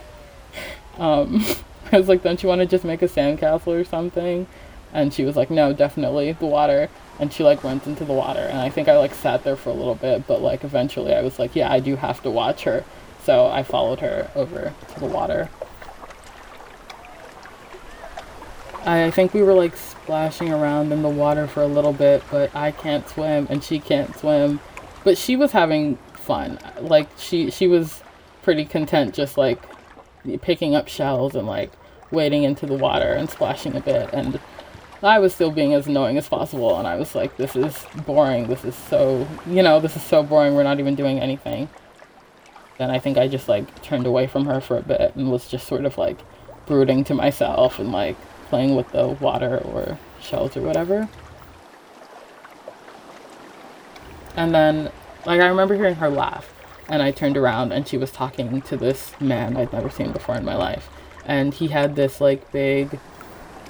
Um, 0.99 1.45
I 1.91 1.99
was 1.99 2.09
like, 2.09 2.23
don't 2.23 2.43
you 2.43 2.49
want 2.49 2.61
to 2.61 2.67
just 2.67 2.85
make 2.85 3.03
a 3.03 3.09
sandcastle 3.09 3.69
or 3.69 3.85
something? 3.85 4.47
And 4.95 5.13
she 5.13 5.25
was 5.25 5.37
like, 5.37 5.51
no, 5.51 5.73
definitely 5.73 6.33
the 6.33 6.47
water. 6.47 6.89
And 7.19 7.33
she 7.33 7.43
like 7.43 7.65
went 7.65 7.87
into 7.87 8.05
the 8.05 8.13
water. 8.13 8.41
And 8.41 8.59
I 8.59 8.71
think 8.71 8.89
I 8.89 8.97
like 8.97 9.13
sat 9.13 9.43
there 9.45 9.57
for 9.57 9.71
a 9.71 9.75
little 9.75 9.97
bit, 9.97 10.27
but 10.27 10.41
like 10.41 10.65
eventually 10.65 11.13
I 11.13 11.21
was 11.21 11.39
like, 11.39 11.55
yeah, 11.55 11.71
I 11.71 11.81
do 11.81 11.97
have 11.97 12.23
to 12.23 12.31
watch 12.31 12.63
her. 12.63 12.85
So 13.25 13.47
I 13.47 13.65
followed 13.65 14.01
her 14.01 14.31
over 14.35 14.73
to 14.95 15.01
the 15.01 15.07
water. 15.07 15.51
I 18.87 19.11
think 19.11 19.33
we 19.35 19.43
were 19.43 19.55
like 19.55 19.77
splashing 19.77 20.53
around 20.53 20.93
in 20.93 21.03
the 21.03 21.09
water 21.09 21.47
for 21.47 21.63
a 21.63 21.67
little 21.67 21.93
bit, 21.93 22.23
but 22.31 22.55
I 22.55 22.71
can't 22.71 23.09
swim 23.09 23.47
and 23.51 23.65
she 23.65 23.81
can't 23.81 24.15
swim. 24.17 24.61
But 25.03 25.19
she 25.19 25.37
was 25.37 25.53
having 25.53 25.97
fun. 26.13 26.59
Like 26.81 27.09
she 27.19 27.51
she 27.51 27.67
was 27.67 28.03
pretty 28.43 28.65
content 28.65 29.15
just 29.15 29.39
like 29.39 29.63
picking 30.43 30.75
up 30.75 30.87
shells 30.87 31.35
and 31.35 31.47
like 31.47 31.73
wading 32.11 32.45
into 32.45 32.67
the 32.67 32.75
water 32.75 33.13
and 33.15 33.29
splashing 33.29 33.75
a 33.75 33.81
bit 33.81 34.11
and 34.13 34.39
I 35.05 35.19
was 35.19 35.35
still 35.35 35.51
being 35.51 35.75
as 35.75 35.87
annoying 35.87 36.17
as 36.17 36.29
possible 36.29 36.79
and 36.79 36.87
I 36.89 36.97
was 36.97 37.15
like 37.15 37.37
this 37.37 37.55
is 37.55 37.87
boring. 38.07 38.47
This 38.47 38.65
is 38.65 38.75
so, 38.75 39.27
you 39.47 39.63
know, 39.63 39.79
this 39.81 39.97
is 39.97 40.03
so 40.03 40.23
boring. 40.23 40.55
We're 40.55 40.63
not 40.63 40.81
even 40.81 40.95
doing 40.95 41.21
anything. 41.21 41.69
Then 42.79 42.91
I 42.91 42.99
think 42.99 43.19
I 43.19 43.29
just 43.29 43.49
like 43.49 43.83
turned 43.83 44.07
away 44.07 44.27
from 44.27 44.47
her 44.47 44.61
for 44.61 44.79
a 44.79 44.83
bit 44.83 45.15
and 45.15 45.31
was 45.31 45.49
just 45.49 45.69
sort 45.69 45.85
of 45.85 45.99
like 45.99 46.19
brooding 46.67 47.05
to 47.05 47.15
myself 47.15 47.79
and 47.79 47.93
like 47.93 48.17
playing 48.49 48.75
with 48.75 48.91
the 48.93 49.09
water 49.09 49.59
or 49.59 49.99
shells 50.21 50.57
or 50.57 50.63
whatever. 50.63 51.09
And 54.37 54.55
then, 54.55 54.91
like, 55.27 55.41
I 55.41 55.47
remember 55.47 55.75
hearing 55.75 55.95
her 55.97 56.09
laugh, 56.09 56.53
and 56.89 57.03
I 57.03 57.11
turned 57.11 57.37
around 57.37 57.73
and 57.73 57.87
she 57.87 57.97
was 57.97 58.11
talking 58.11 58.63
to 58.63 58.77
this 58.77 59.19
man 59.21 59.57
I'd 59.57 59.73
never 59.73 59.91
seen 59.91 60.13
before 60.13 60.35
in 60.35 60.45
my 60.45 60.57
life. 60.57 60.89
And 61.25 61.55
he 61.55 61.69
had 61.69 61.97
this, 61.97 62.21
like, 62.21 62.51
big 62.53 62.99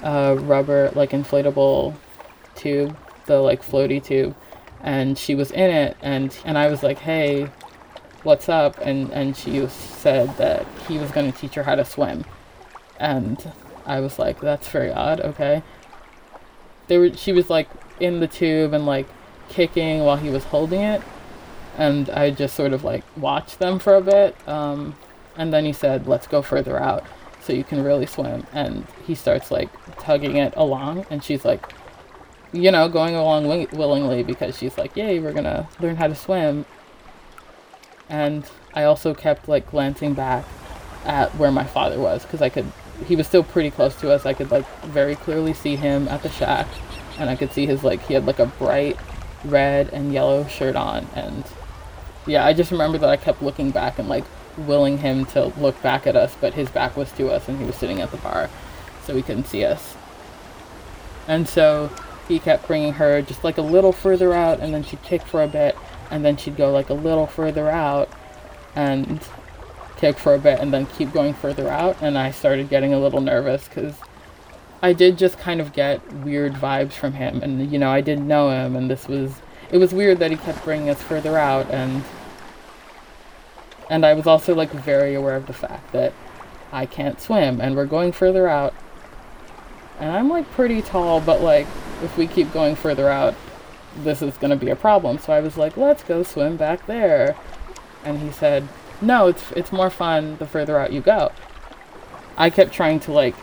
uh, 0.03 0.37
rubber, 0.41 0.91
like, 0.95 1.11
inflatable 1.11 1.95
tube, 2.55 2.97
the, 3.25 3.39
like, 3.39 3.63
floaty 3.63 4.03
tube. 4.03 4.35
And 4.81 5.17
she 5.17 5.35
was 5.35 5.51
in 5.51 5.69
it, 5.69 5.97
and, 6.01 6.37
and 6.45 6.57
I 6.57 6.67
was 6.67 6.83
like, 6.83 6.99
hey, 6.99 7.49
what's 8.23 8.49
up? 8.49 8.77
And, 8.79 9.11
and 9.11 9.35
she 9.35 9.65
said 9.67 10.35
that 10.37 10.65
he 10.87 10.97
was 10.97 11.11
going 11.11 11.31
to 11.31 11.37
teach 11.37 11.55
her 11.55 11.63
how 11.63 11.75
to 11.75 11.85
swim. 11.85 12.25
And 12.99 13.51
I 13.85 13.99
was 13.99 14.17
like, 14.19 14.39
that's 14.39 14.67
very 14.69 14.91
odd. 14.91 15.21
Okay. 15.21 15.63
They 16.87 16.97
were. 16.97 17.13
She 17.13 17.33
was 17.33 17.49
like 17.49 17.67
in 17.99 18.19
the 18.19 18.27
tube 18.27 18.73
and 18.73 18.85
like 18.85 19.07
kicking 19.49 20.03
while 20.03 20.17
he 20.17 20.29
was 20.29 20.43
holding 20.43 20.81
it, 20.81 21.01
and 21.77 22.09
I 22.09 22.29
just 22.29 22.55
sort 22.55 22.73
of 22.73 22.83
like 22.83 23.03
watched 23.17 23.59
them 23.59 23.79
for 23.79 23.95
a 23.95 24.01
bit. 24.01 24.35
Um, 24.47 24.95
and 25.35 25.51
then 25.51 25.65
he 25.65 25.73
said, 25.73 26.07
"Let's 26.07 26.27
go 26.27 26.41
further 26.41 26.79
out, 26.79 27.03
so 27.41 27.53
you 27.53 27.63
can 27.63 27.83
really 27.83 28.05
swim." 28.05 28.45
And 28.53 28.85
he 29.05 29.15
starts 29.15 29.49
like 29.49 29.69
tugging 29.99 30.37
it 30.37 30.53
along, 30.55 31.05
and 31.09 31.23
she's 31.23 31.45
like, 31.45 31.73
you 32.51 32.71
know, 32.71 32.87
going 32.87 33.15
along 33.15 33.43
wi- 33.43 33.67
willingly 33.73 34.23
because 34.23 34.57
she's 34.57 34.77
like, 34.77 34.95
"Yay, 34.95 35.19
we're 35.19 35.33
gonna 35.33 35.67
learn 35.79 35.95
how 35.95 36.07
to 36.07 36.15
swim." 36.15 36.65
And 38.09 38.45
I 38.73 38.83
also 38.83 39.13
kept 39.13 39.47
like 39.47 39.69
glancing 39.69 40.13
back 40.13 40.45
at 41.05 41.35
where 41.35 41.51
my 41.51 41.63
father 41.63 41.99
was 41.99 42.23
because 42.23 42.41
I 42.41 42.49
could 42.49 42.71
he 43.05 43.15
was 43.15 43.27
still 43.27 43.43
pretty 43.43 43.71
close 43.71 43.95
to 43.97 44.11
us. 44.11 44.25
I 44.25 44.33
could 44.33 44.51
like 44.51 44.65
very 44.83 45.15
clearly 45.15 45.53
see 45.53 45.75
him 45.75 46.07
at 46.07 46.23
the 46.23 46.29
shack, 46.29 46.67
and 47.19 47.29
I 47.29 47.35
could 47.35 47.51
see 47.51 47.65
his 47.65 47.83
like 47.83 48.01
he 48.07 48.13
had 48.13 48.25
like 48.25 48.39
a 48.39 48.45
bright 48.45 48.97
red 49.43 49.89
and 49.89 50.13
yellow 50.13 50.47
shirt 50.47 50.75
on, 50.75 51.07
and 51.13 51.43
yeah, 52.25 52.45
I 52.45 52.53
just 52.53 52.71
remember 52.71 52.97
that 52.97 53.09
I 53.09 53.17
kept 53.17 53.41
looking 53.41 53.71
back 53.71 53.99
and 53.99 54.07
like 54.07 54.23
willing 54.57 54.97
him 54.99 55.25
to 55.25 55.45
look 55.59 55.81
back 55.81 56.07
at 56.07 56.15
us, 56.15 56.35
but 56.39 56.53
his 56.53 56.69
back 56.69 56.95
was 56.95 57.11
to 57.13 57.29
us, 57.29 57.47
and 57.47 57.59
he 57.59 57.65
was 57.65 57.75
sitting 57.75 58.01
at 58.01 58.11
the 58.11 58.17
bar, 58.17 58.49
so 59.05 59.15
he 59.15 59.21
couldn't 59.21 59.47
see 59.47 59.63
us. 59.63 59.95
And 61.27 61.47
so 61.47 61.89
he 62.27 62.39
kept 62.39 62.67
bringing 62.67 62.93
her 62.93 63.21
just 63.21 63.43
like 63.43 63.57
a 63.57 63.63
little 63.63 63.91
further 63.91 64.33
out, 64.33 64.59
and 64.59 64.73
then 64.73 64.83
she'd 64.83 65.03
kick 65.03 65.21
for 65.21 65.41
a 65.43 65.47
bit, 65.47 65.77
and 66.11 66.25
then 66.25 66.37
she'd 66.37 66.57
go 66.57 66.71
like 66.71 66.89
a 66.89 66.93
little 66.93 67.27
further 67.27 67.69
out, 67.69 68.09
and 68.75 69.21
kick 69.97 70.17
for 70.17 70.35
a 70.35 70.39
bit 70.39 70.59
and 70.59 70.73
then 70.73 70.85
keep 70.85 71.11
going 71.13 71.33
further 71.33 71.69
out. 71.69 71.97
And 72.01 72.17
I 72.17 72.31
started 72.31 72.69
getting 72.69 72.93
a 72.93 72.99
little 72.99 73.21
nervous 73.21 73.67
because 73.67 73.95
I 74.81 74.93
did 74.93 75.17
just 75.17 75.39
kind 75.39 75.61
of 75.61 75.73
get 75.73 76.13
weird 76.13 76.53
vibes 76.53 76.93
from 76.93 77.13
him. 77.13 77.41
And, 77.41 77.71
you 77.71 77.79
know, 77.79 77.89
I 77.89 78.01
didn't 78.01 78.27
know 78.27 78.49
him. 78.49 78.75
And 78.75 78.89
this 78.89 79.07
was, 79.07 79.33
it 79.71 79.77
was 79.77 79.93
weird 79.93 80.19
that 80.19 80.31
he 80.31 80.37
kept 80.37 80.63
bringing 80.63 80.89
us 80.89 81.01
further 81.01 81.37
out. 81.37 81.69
And, 81.71 82.03
and 83.89 84.05
I 84.05 84.13
was 84.13 84.27
also 84.27 84.53
like 84.53 84.71
very 84.71 85.15
aware 85.15 85.35
of 85.35 85.47
the 85.47 85.53
fact 85.53 85.91
that 85.93 86.13
I 86.71 86.85
can't 86.85 87.21
swim 87.21 87.61
and 87.61 87.75
we're 87.75 87.85
going 87.85 88.11
further 88.11 88.47
out. 88.47 88.73
And 89.99 90.11
I'm 90.11 90.29
like 90.29 90.49
pretty 90.51 90.81
tall, 90.81 91.21
but 91.21 91.41
like 91.41 91.67
if 92.03 92.17
we 92.17 92.27
keep 92.27 92.51
going 92.51 92.75
further 92.75 93.09
out, 93.09 93.35
this 93.97 94.21
is 94.21 94.35
going 94.37 94.51
to 94.51 94.57
be 94.57 94.69
a 94.69 94.75
problem. 94.75 95.17
So 95.17 95.33
I 95.33 95.39
was 95.39 95.57
like, 95.57 95.77
let's 95.77 96.03
go 96.03 96.23
swim 96.23 96.57
back 96.57 96.85
there. 96.85 97.35
And 98.03 98.19
he 98.19 98.31
said, 98.31 98.67
no, 99.01 99.27
it's 99.27 99.51
it's 99.51 99.71
more 99.71 99.89
fun 99.89 100.37
the 100.37 100.45
further 100.45 100.77
out 100.77 100.91
you 100.93 101.01
go. 101.01 101.31
I 102.37 102.49
kept 102.49 102.73
trying 102.73 102.99
to 103.01 103.11
like 103.11 103.35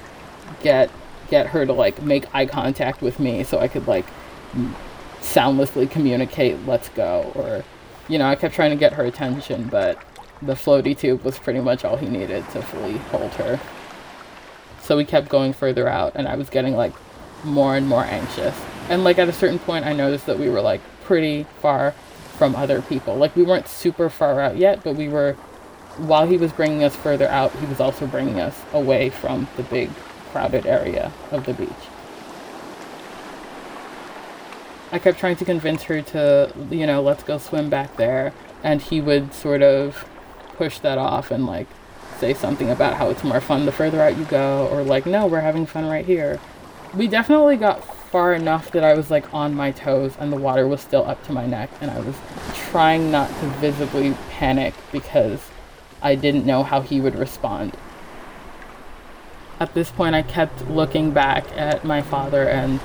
get 0.62 0.90
get 1.30 1.46
her 1.48 1.64
to 1.64 1.72
like 1.72 2.02
make 2.02 2.32
eye 2.34 2.46
contact 2.46 3.00
with 3.00 3.18
me 3.18 3.42
so 3.42 3.58
I 3.58 3.68
could 3.68 3.86
like 3.86 4.06
soundlessly 5.20 5.86
communicate 5.86 6.66
let's 6.66 6.90
go 6.90 7.32
or 7.34 7.64
you 8.08 8.18
know, 8.18 8.26
I 8.26 8.34
kept 8.34 8.54
trying 8.54 8.70
to 8.70 8.76
get 8.76 8.92
her 8.94 9.04
attention, 9.04 9.68
but 9.68 9.98
the 10.42 10.54
floaty 10.54 10.98
tube 10.98 11.22
was 11.22 11.38
pretty 11.38 11.60
much 11.60 11.84
all 11.84 11.96
he 11.96 12.08
needed 12.08 12.48
to 12.50 12.60
fully 12.62 12.98
hold 12.98 13.30
her. 13.34 13.60
So 14.82 14.96
we 14.96 15.04
kept 15.04 15.28
going 15.28 15.52
further 15.52 15.88
out 15.88 16.12
and 16.14 16.28
I 16.28 16.36
was 16.36 16.50
getting 16.50 16.74
like 16.74 16.92
more 17.44 17.76
and 17.76 17.88
more 17.88 18.04
anxious. 18.04 18.54
And 18.88 19.04
like 19.04 19.18
at 19.18 19.28
a 19.28 19.32
certain 19.32 19.58
point 19.58 19.86
I 19.86 19.92
noticed 19.92 20.26
that 20.26 20.38
we 20.38 20.48
were 20.48 20.60
like 20.60 20.80
pretty 21.04 21.44
far 21.60 21.92
from 22.36 22.54
other 22.56 22.82
people. 22.82 23.16
Like 23.16 23.34
we 23.36 23.42
weren't 23.42 23.68
super 23.68 24.10
far 24.10 24.40
out 24.40 24.56
yet, 24.56 24.82
but 24.82 24.96
we 24.96 25.08
were 25.08 25.36
while 25.98 26.26
he 26.26 26.36
was 26.36 26.52
bringing 26.52 26.82
us 26.82 26.96
further 26.96 27.28
out, 27.28 27.52
he 27.56 27.66
was 27.66 27.78
also 27.78 28.06
bringing 28.06 28.40
us 28.40 28.58
away 28.72 29.10
from 29.10 29.46
the 29.56 29.62
big 29.64 29.90
crowded 30.30 30.66
area 30.66 31.12
of 31.30 31.44
the 31.44 31.52
beach. 31.52 31.68
I 34.90 34.98
kept 34.98 35.18
trying 35.18 35.36
to 35.36 35.44
convince 35.44 35.82
her 35.84 36.02
to, 36.02 36.52
you 36.70 36.86
know, 36.86 37.02
let's 37.02 37.22
go 37.22 37.38
swim 37.38 37.70
back 37.70 37.96
there, 37.96 38.32
and 38.62 38.80
he 38.80 39.00
would 39.00 39.32
sort 39.32 39.62
of 39.62 40.06
push 40.56 40.78
that 40.80 40.98
off 40.98 41.30
and 41.30 41.46
like 41.46 41.66
say 42.22 42.32
something 42.34 42.70
about 42.70 42.94
how 42.94 43.10
it's 43.10 43.24
more 43.24 43.40
fun 43.40 43.66
the 43.66 43.72
further 43.72 44.00
out 44.00 44.16
you 44.16 44.24
go, 44.26 44.68
or 44.68 44.84
like, 44.84 45.06
no, 45.06 45.26
we're 45.26 45.40
having 45.40 45.66
fun 45.66 45.88
right 45.88 46.06
here. 46.06 46.38
We 46.94 47.08
definitely 47.08 47.56
got 47.56 47.82
far 48.12 48.32
enough 48.32 48.70
that 48.70 48.84
I 48.84 48.94
was 48.94 49.10
like 49.10 49.34
on 49.34 49.56
my 49.56 49.72
toes 49.72 50.14
and 50.20 50.32
the 50.32 50.36
water 50.36 50.68
was 50.68 50.80
still 50.80 51.04
up 51.04 51.24
to 51.24 51.32
my 51.32 51.46
neck 51.46 51.68
and 51.80 51.90
I 51.90 51.98
was 51.98 52.14
trying 52.54 53.10
not 53.10 53.28
to 53.40 53.46
visibly 53.58 54.14
panic 54.30 54.72
because 54.92 55.50
I 56.00 56.14
didn't 56.14 56.46
know 56.46 56.62
how 56.62 56.80
he 56.80 57.00
would 57.00 57.16
respond. 57.16 57.76
At 59.58 59.74
this 59.74 59.90
point, 59.90 60.14
I 60.14 60.22
kept 60.22 60.68
looking 60.68 61.10
back 61.10 61.44
at 61.56 61.84
my 61.84 62.02
father 62.02 62.48
and 62.48 62.78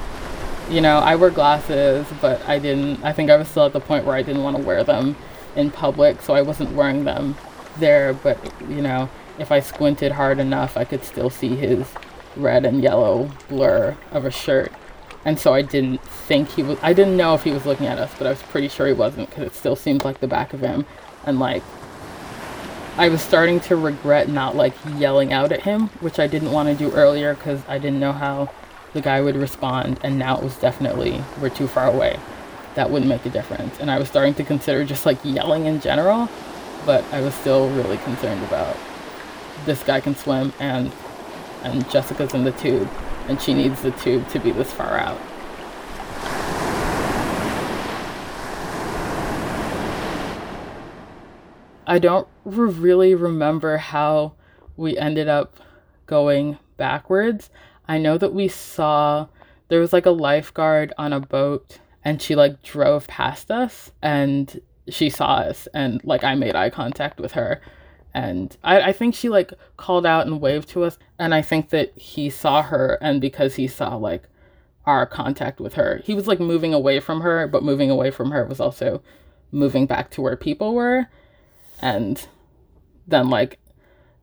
you 0.68 0.82
know, 0.82 0.98
I 0.98 1.16
wear 1.16 1.30
glasses, 1.30 2.08
but 2.22 2.42
I 2.48 2.58
didn't 2.58 3.04
I 3.04 3.14
think 3.14 3.30
I 3.30 3.38
was 3.38 3.48
still 3.48 3.68
at 3.68 3.74
the 3.74 3.82
point 3.82 4.04
where 4.04 4.16
I 4.16 4.24
didn't 4.24 4.42
want 4.42 4.58
to 4.58 4.64
wear 4.64 4.84
them 4.84 5.16
in 5.56 5.70
public, 5.70 6.24
so 6.24 6.34
I 6.34 6.42
wasn't 6.42 6.72
wearing 6.72 7.04
them 7.04 7.36
there, 7.78 8.14
but 8.14 8.38
you 8.62 8.82
know, 8.82 9.10
if 9.40 9.52
I 9.52 9.60
squinted 9.60 10.12
hard 10.12 10.40
enough, 10.40 10.78
I 10.78 10.86
could 10.86 11.04
still 11.04 11.30
see 11.30 11.56
his 11.56 11.86
red 12.36 12.66
and 12.66 12.82
yellow 12.82 13.32
blur 13.50 13.96
of 14.12 14.26
a 14.26 14.32
shirt 14.32 14.72
and 15.28 15.38
so 15.38 15.54
I 15.54 15.62
didn't 15.62 16.02
think 16.02 16.48
he 16.48 16.64
was. 16.64 16.80
I 16.82 16.94
didn't 16.94 17.18
know 17.18 17.36
if 17.36 17.44
he 17.44 17.52
was 17.52 17.66
looking 17.66 17.86
at 17.86 17.98
us, 17.98 18.14
but 18.18 18.28
I 18.28 18.30
was 18.30 18.42
pretty 18.44 18.70
sure 18.70 18.88
he 18.88 18.94
wasn't 18.94 19.30
because 19.30 19.44
it 19.44 19.54
still 19.54 19.76
seemed 19.76 20.06
like 20.06 20.22
the 20.22 20.28
back 20.28 20.54
of 20.54 20.62
him, 20.62 20.86
and 21.26 21.38
like 21.38 21.64
I 22.96 23.10
was 23.10 23.22
starting 23.22 23.60
to 23.62 23.76
regret 23.76 24.30
not 24.30 24.56
like 24.56 24.74
yelling 24.96 25.34
out 25.34 25.52
at 25.52 25.64
him, 25.64 25.88
which 26.00 26.18
I 26.18 26.28
didn't 26.28 26.54
want 26.54 26.70
to 26.70 26.76
do 26.76 26.96
earlier 26.96 27.34
because 27.34 27.62
I 27.68 27.78
didn't 27.78 28.00
know 28.00 28.14
how 28.14 28.50
the 28.94 29.02
guy 29.02 29.20
would 29.20 29.36
respond, 29.36 30.00
and 30.02 30.18
now 30.18 30.38
it 30.38 30.44
was 30.44 30.56
definitely 30.56 31.22
we're 31.42 31.50
too 31.50 31.68
far 31.68 31.88
away. 31.88 32.18
That 32.76 32.90
wouldn't 32.90 33.10
make 33.10 33.26
a 33.26 33.30
difference, 33.30 33.82
and 33.82 33.92
I 33.92 34.00
was 34.00 34.08
starting 34.08 34.34
to 34.36 34.46
consider 34.46 34.86
just 34.86 35.06
like 35.06 35.18
yelling 35.26 35.66
in 35.66 35.82
general, 35.82 36.30
but 36.86 37.04
I 37.12 37.20
was 37.20 37.34
still 37.36 37.70
really 37.72 37.98
concerned 37.98 38.46
about 38.46 38.78
this 39.66 39.84
guy 39.84 40.00
can 40.00 40.16
swim 40.16 40.54
and 40.60 40.92
and 41.64 41.90
Jessica's 41.90 42.34
in 42.34 42.44
the 42.44 42.52
tube 42.54 42.90
and 43.28 43.42
she 43.42 43.54
needs 43.54 43.82
the 43.82 43.92
tube 43.92 44.28
to 44.30 44.40
be 44.40 44.52
this 44.52 44.72
far 44.72 44.98
out. 44.98 45.20
I 51.90 52.00
don't 52.00 52.28
really 52.44 53.16
remember 53.16 53.78
how 53.78 54.34
we 54.76 54.98
ended 54.98 55.30
up 55.30 55.60
going 56.06 56.58
backwards. 56.76 57.50
I 57.88 57.98
know 57.98 58.18
that 58.18 58.34
we 58.34 58.50
saw 58.50 59.28
there 59.70 59.80
was 59.80 59.94
like 59.94 60.06
a 60.06 60.12
lifeguard 60.12 60.94
on 60.98 61.14
a 61.14 61.20
boat 61.20 61.80
and 62.04 62.22
she 62.22 62.36
like 62.36 62.62
drove 62.62 63.08
past 63.08 63.52
us 63.52 63.92
and 64.02 64.62
she 64.90 65.10
saw 65.10 65.36
us 65.36 65.68
and 65.74 66.04
like 66.04 66.24
I 66.24 66.36
made 66.36 66.56
eye 66.56 66.70
contact 66.70 67.20
with 67.20 67.34
her 67.34 67.62
And 68.14 68.56
I, 68.64 68.82
I 68.82 68.92
think 68.94 69.16
she 69.16 69.30
like 69.30 69.54
called 69.78 70.06
out 70.06 70.26
and 70.26 70.42
waved 70.42 70.70
to 70.70 70.84
us. 70.84 70.98
And 71.20 71.34
I 71.34 71.42
think 71.42 71.70
that 71.70 71.98
he 71.98 72.30
saw 72.30 72.62
her. 72.64 72.98
And 73.02 73.22
because 73.22 73.56
he 73.56 73.68
saw 73.68 73.96
like 73.96 74.24
our 74.86 75.06
contact 75.06 75.60
with 75.60 75.74
her, 75.76 76.02
he 76.04 76.14
was 76.14 76.28
like 76.28 76.40
moving 76.40 76.74
away 76.74 77.00
from 77.00 77.22
her, 77.22 77.48
but 77.48 77.64
moving 77.64 77.92
away 77.92 78.12
from 78.12 78.32
her 78.32 78.46
was 78.46 78.60
also 78.60 79.02
moving 79.52 79.86
back 79.86 80.10
to 80.12 80.22
where 80.22 80.36
people 80.36 80.74
were. 80.74 81.08
And 81.82 82.26
then 83.08 83.30
like 83.30 83.60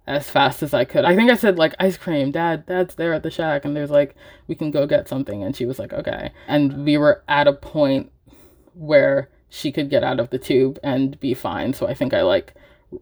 as 0.06 0.28
fast 0.28 0.62
as 0.62 0.74
I 0.74 0.84
could. 0.84 1.04
I 1.04 1.16
think 1.16 1.30
I 1.30 1.36
said 1.36 1.56
like 1.56 1.74
ice 1.78 1.96
cream, 1.96 2.30
dad, 2.30 2.66
dad's 2.66 2.94
there 2.96 3.14
at 3.14 3.22
the 3.22 3.30
shack 3.30 3.64
and 3.64 3.74
there's 3.74 3.90
like 3.90 4.14
we 4.46 4.54
can 4.54 4.70
go 4.70 4.86
get 4.86 5.08
something 5.08 5.42
and 5.42 5.56
she 5.56 5.66
was 5.66 5.78
like 5.78 5.92
okay. 5.92 6.32
And 6.46 6.84
we 6.84 6.98
were 6.98 7.22
at 7.28 7.46
a 7.48 7.52
point 7.52 8.12
where 8.74 9.30
she 9.48 9.70
could 9.72 9.88
get 9.88 10.04
out 10.04 10.20
of 10.20 10.30
the 10.30 10.38
tube 10.38 10.78
and 10.82 11.18
be 11.20 11.32
fine. 11.32 11.72
So 11.72 11.86
I 11.86 11.94
think 11.94 12.12
I 12.12 12.22
like 12.22 12.54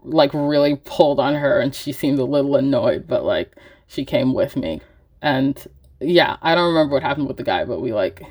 like 0.03 0.33
really 0.35 0.77
pulled 0.77 1.21
on 1.21 1.35
her 1.35 1.61
and 1.61 1.75
she 1.75 1.93
seemed 1.93 2.19
a 2.19 2.25
little 2.25 2.57
annoyed, 2.57 3.07
but 3.07 3.25
like 3.25 3.57
she 3.87 4.05
came 4.05 4.35
with 4.35 4.57
me. 4.57 4.81
And 5.21 5.67
yeah, 6.01 6.37
I 6.43 6.55
don't 6.55 6.69
remember 6.69 6.95
what 6.95 7.03
happened 7.03 7.29
with 7.29 7.37
the 7.37 7.45
guy, 7.45 7.65
but 7.65 7.81
we 7.81 7.93
like 7.93 8.23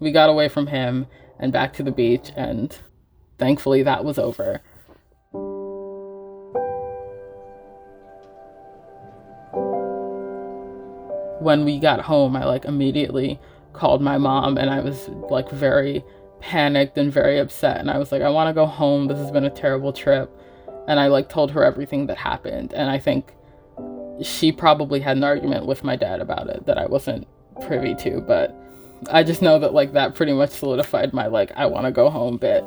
we 0.00 0.12
got 0.12 0.28
away 0.28 0.48
from 0.48 0.66
him 0.66 1.06
and 1.38 1.52
back 1.52 1.72
to 1.74 1.82
the 1.82 1.90
beach 1.90 2.32
and 2.36 2.76
thankfully 3.38 3.82
that 3.82 4.04
was 4.04 4.18
over. 4.18 4.62
when 11.46 11.64
we 11.64 11.78
got 11.78 12.00
home, 12.00 12.34
I 12.34 12.44
like 12.44 12.64
immediately 12.64 13.38
called 13.72 14.02
my 14.02 14.18
mom 14.18 14.58
and 14.58 14.68
I 14.68 14.80
was 14.80 15.08
like 15.30 15.48
very 15.50 16.04
panicked 16.40 16.98
and 16.98 17.12
very 17.12 17.38
upset. 17.38 17.78
And 17.78 17.88
I 17.88 17.98
was 17.98 18.10
like, 18.10 18.20
I 18.20 18.28
want 18.30 18.48
to 18.48 18.52
go 18.52 18.66
home. 18.66 19.06
This 19.06 19.18
has 19.18 19.30
been 19.30 19.44
a 19.44 19.50
terrible 19.50 19.92
trip. 19.92 20.28
And 20.88 21.00
I 21.00 21.08
like 21.08 21.28
told 21.28 21.50
her 21.52 21.64
everything 21.64 22.06
that 22.06 22.16
happened. 22.16 22.72
And 22.72 22.90
I 22.90 22.98
think 22.98 23.34
she 24.22 24.52
probably 24.52 25.00
had 25.00 25.16
an 25.16 25.24
argument 25.24 25.66
with 25.66 25.84
my 25.84 25.96
dad 25.96 26.20
about 26.20 26.48
it 26.48 26.66
that 26.66 26.78
I 26.78 26.86
wasn't 26.86 27.26
privy 27.62 27.94
to. 27.96 28.20
But 28.20 28.54
I 29.10 29.22
just 29.22 29.42
know 29.42 29.58
that 29.58 29.74
like 29.74 29.92
that 29.92 30.14
pretty 30.14 30.32
much 30.32 30.50
solidified 30.50 31.12
my 31.12 31.26
like, 31.26 31.52
I 31.56 31.66
want 31.66 31.86
to 31.86 31.92
go 31.92 32.08
home 32.08 32.36
bit. 32.38 32.64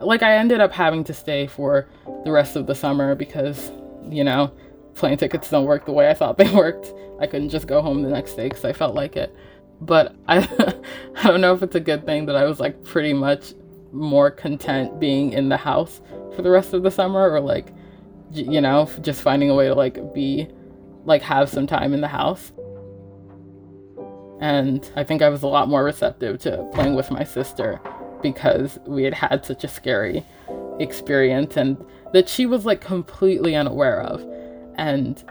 Like 0.00 0.22
I 0.22 0.36
ended 0.36 0.60
up 0.60 0.72
having 0.72 1.04
to 1.04 1.14
stay 1.14 1.46
for 1.46 1.88
the 2.24 2.32
rest 2.32 2.56
of 2.56 2.66
the 2.66 2.74
summer 2.74 3.14
because, 3.14 3.70
you 4.08 4.24
know, 4.24 4.52
plane 4.94 5.18
tickets 5.18 5.50
don't 5.50 5.66
work 5.66 5.84
the 5.84 5.92
way 5.92 6.08
I 6.08 6.14
thought 6.14 6.38
they 6.38 6.50
worked. 6.50 6.94
I 7.20 7.26
couldn't 7.26 7.50
just 7.50 7.66
go 7.66 7.82
home 7.82 8.02
the 8.02 8.08
next 8.08 8.34
day 8.34 8.48
because 8.48 8.64
I 8.64 8.72
felt 8.72 8.94
like 8.94 9.16
it. 9.16 9.34
But 9.82 10.14
I, 10.28 10.38
I 11.16 11.28
don't 11.28 11.40
know 11.40 11.54
if 11.54 11.62
it's 11.62 11.74
a 11.74 11.80
good 11.80 12.06
thing 12.06 12.26
that 12.26 12.36
I 12.36 12.44
was 12.44 12.60
like 12.60 12.82
pretty 12.84 13.12
much 13.12 13.54
more 13.92 14.30
content 14.30 15.00
being 15.00 15.32
in 15.32 15.48
the 15.48 15.56
house 15.56 16.00
for 16.34 16.42
the 16.42 16.50
rest 16.50 16.72
of 16.72 16.82
the 16.82 16.90
summer 16.90 17.30
or 17.30 17.40
like, 17.40 17.72
you 18.32 18.60
know, 18.60 18.88
just 19.00 19.22
finding 19.22 19.50
a 19.50 19.54
way 19.54 19.68
to 19.68 19.74
like 19.74 20.14
be, 20.14 20.48
like 21.04 21.22
have 21.22 21.48
some 21.48 21.66
time 21.66 21.92
in 21.92 22.00
the 22.00 22.08
house. 22.08 22.52
And 24.40 24.90
I 24.96 25.04
think 25.04 25.22
I 25.22 25.28
was 25.28 25.42
a 25.42 25.48
lot 25.48 25.68
more 25.68 25.84
receptive 25.84 26.38
to 26.40 26.68
playing 26.72 26.94
with 26.94 27.10
my 27.10 27.24
sister 27.24 27.80
because 28.22 28.78
we 28.86 29.04
had 29.04 29.14
had 29.14 29.44
such 29.44 29.64
a 29.64 29.68
scary 29.68 30.24
experience 30.78 31.56
and 31.56 31.76
that 32.12 32.28
she 32.28 32.46
was 32.46 32.64
like 32.64 32.80
completely 32.80 33.54
unaware 33.54 34.00
of 34.00 34.24
and 34.76 35.24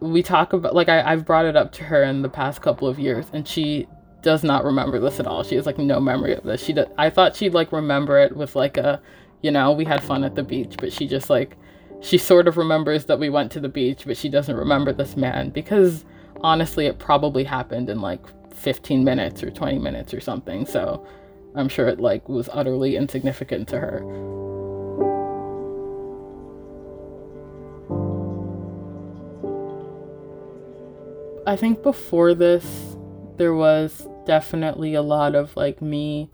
we 0.00 0.22
talk 0.22 0.52
about 0.52 0.74
like 0.74 0.88
I, 0.88 1.02
I've 1.12 1.24
brought 1.24 1.44
it 1.44 1.56
up 1.56 1.72
to 1.72 1.84
her 1.84 2.02
in 2.02 2.22
the 2.22 2.28
past 2.28 2.62
couple 2.62 2.86
of 2.86 2.98
years 2.98 3.26
and 3.32 3.46
she 3.46 3.88
does 4.26 4.42
not 4.42 4.64
remember 4.64 4.98
this 4.98 5.20
at 5.20 5.26
all. 5.28 5.44
She 5.44 5.54
has 5.54 5.66
like 5.66 5.78
no 5.78 6.00
memory 6.00 6.34
of 6.34 6.42
this. 6.42 6.60
She 6.60 6.72
does, 6.72 6.88
I 6.98 7.10
thought 7.10 7.36
she'd 7.36 7.54
like 7.54 7.70
remember 7.70 8.18
it 8.18 8.36
with 8.36 8.56
like 8.56 8.76
a 8.76 9.00
you 9.40 9.52
know, 9.52 9.70
we 9.70 9.84
had 9.84 10.02
fun 10.02 10.24
at 10.24 10.34
the 10.34 10.42
beach, 10.42 10.74
but 10.80 10.92
she 10.92 11.06
just 11.06 11.30
like 11.30 11.56
she 12.00 12.18
sort 12.18 12.48
of 12.48 12.56
remembers 12.56 13.04
that 13.04 13.20
we 13.20 13.28
went 13.28 13.52
to 13.52 13.60
the 13.60 13.68
beach, 13.68 14.02
but 14.04 14.16
she 14.16 14.28
doesn't 14.28 14.56
remember 14.56 14.92
this 14.92 15.16
man 15.16 15.50
because 15.50 16.04
honestly 16.40 16.86
it 16.86 16.98
probably 16.98 17.44
happened 17.44 17.88
in 17.88 18.00
like 18.00 18.20
15 18.52 19.04
minutes 19.04 19.44
or 19.44 19.50
20 19.52 19.78
minutes 19.78 20.12
or 20.12 20.20
something. 20.20 20.66
So 20.66 21.06
I'm 21.54 21.68
sure 21.68 21.86
it 21.86 22.00
like 22.00 22.28
was 22.28 22.48
utterly 22.52 22.96
insignificant 22.96 23.68
to 23.68 23.78
her. 23.78 24.02
I 31.46 31.54
think 31.54 31.84
before 31.84 32.34
this, 32.34 32.96
there 33.36 33.54
was 33.54 34.08
definitely 34.26 34.94
a 34.94 35.02
lot 35.02 35.34
of 35.34 35.56
like 35.56 35.80
me 35.80 36.30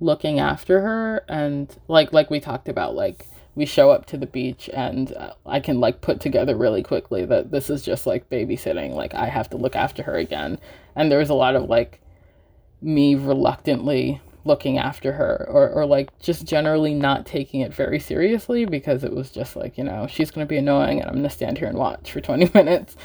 looking 0.00 0.38
after 0.38 0.80
her 0.80 1.24
and 1.28 1.76
like 1.88 2.12
like 2.12 2.30
we 2.30 2.38
talked 2.38 2.68
about 2.68 2.94
like 2.94 3.26
we 3.58 3.66
show 3.66 3.90
up 3.90 4.06
to 4.06 4.16
the 4.16 4.26
beach 4.26 4.70
and 4.72 5.12
uh, 5.14 5.32
I 5.44 5.58
can 5.58 5.80
like 5.80 6.00
put 6.00 6.20
together 6.20 6.56
really 6.56 6.82
quickly 6.82 7.24
that 7.24 7.50
this 7.50 7.68
is 7.68 7.82
just 7.82 8.06
like 8.06 8.30
babysitting 8.30 8.94
like 8.94 9.14
I 9.14 9.26
have 9.26 9.50
to 9.50 9.56
look 9.56 9.74
after 9.74 10.04
her 10.04 10.14
again. 10.14 10.58
And 10.94 11.10
there 11.10 11.18
was 11.18 11.28
a 11.28 11.34
lot 11.34 11.56
of 11.56 11.68
like 11.68 12.00
me 12.80 13.16
reluctantly 13.16 14.20
looking 14.44 14.78
after 14.78 15.12
her 15.12 15.46
or, 15.50 15.68
or 15.68 15.84
like 15.84 16.16
just 16.20 16.46
generally 16.46 16.94
not 16.94 17.26
taking 17.26 17.60
it 17.60 17.74
very 17.74 17.98
seriously 17.98 18.64
because 18.64 19.02
it 19.02 19.12
was 19.12 19.30
just 19.30 19.56
like 19.56 19.76
you 19.76 19.84
know 19.84 20.06
she's 20.08 20.30
going 20.30 20.46
to 20.46 20.48
be 20.48 20.56
annoying 20.56 21.00
and 21.00 21.08
i'm 21.08 21.16
going 21.16 21.22
to 21.24 21.28
stand 21.28 21.58
here 21.58 21.68
and 21.68 21.76
watch 21.76 22.12
for 22.12 22.20
20 22.20 22.50
minutes 22.54 22.96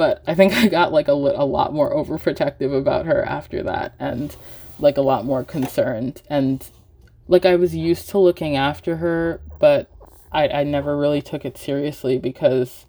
but 0.00 0.22
I 0.26 0.34
think 0.34 0.54
I 0.56 0.66
got 0.68 0.92
like 0.92 1.08
a, 1.08 1.12
a 1.12 1.44
lot 1.44 1.74
more 1.74 1.94
overprotective 1.94 2.74
about 2.76 3.04
her 3.04 3.22
after 3.22 3.62
that 3.64 3.92
and 3.98 4.34
like 4.78 4.96
a 4.96 5.02
lot 5.02 5.26
more 5.26 5.44
concerned 5.44 6.22
and 6.30 6.66
like 7.28 7.44
I 7.44 7.56
was 7.56 7.76
used 7.76 8.08
to 8.08 8.18
looking 8.18 8.56
after 8.56 8.96
her 8.96 9.42
but 9.58 9.90
I, 10.32 10.48
I 10.48 10.64
never 10.64 10.96
really 10.96 11.20
took 11.20 11.44
it 11.44 11.58
seriously 11.58 12.16
because 12.18 12.86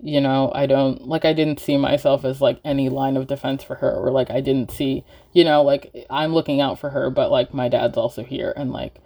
you 0.00 0.22
know 0.22 0.50
I 0.54 0.64
don't 0.64 1.06
like 1.06 1.26
I 1.26 1.34
didn't 1.34 1.60
see 1.60 1.76
myself 1.76 2.24
as 2.24 2.40
like 2.40 2.60
any 2.64 2.88
line 2.88 3.18
of 3.18 3.26
defense 3.26 3.62
for 3.62 3.74
her 3.74 3.94
or 3.94 4.10
like 4.10 4.30
I 4.30 4.40
didn't 4.40 4.70
see 4.70 5.04
you 5.34 5.44
know 5.44 5.62
like 5.62 5.94
I'm 6.08 6.32
looking 6.32 6.62
out 6.62 6.78
for 6.78 6.88
her 6.90 7.10
but 7.10 7.30
like 7.30 7.52
my 7.52 7.68
dad's 7.68 7.98
also 7.98 8.24
here 8.24 8.54
and 8.56 8.72
like 8.72 9.02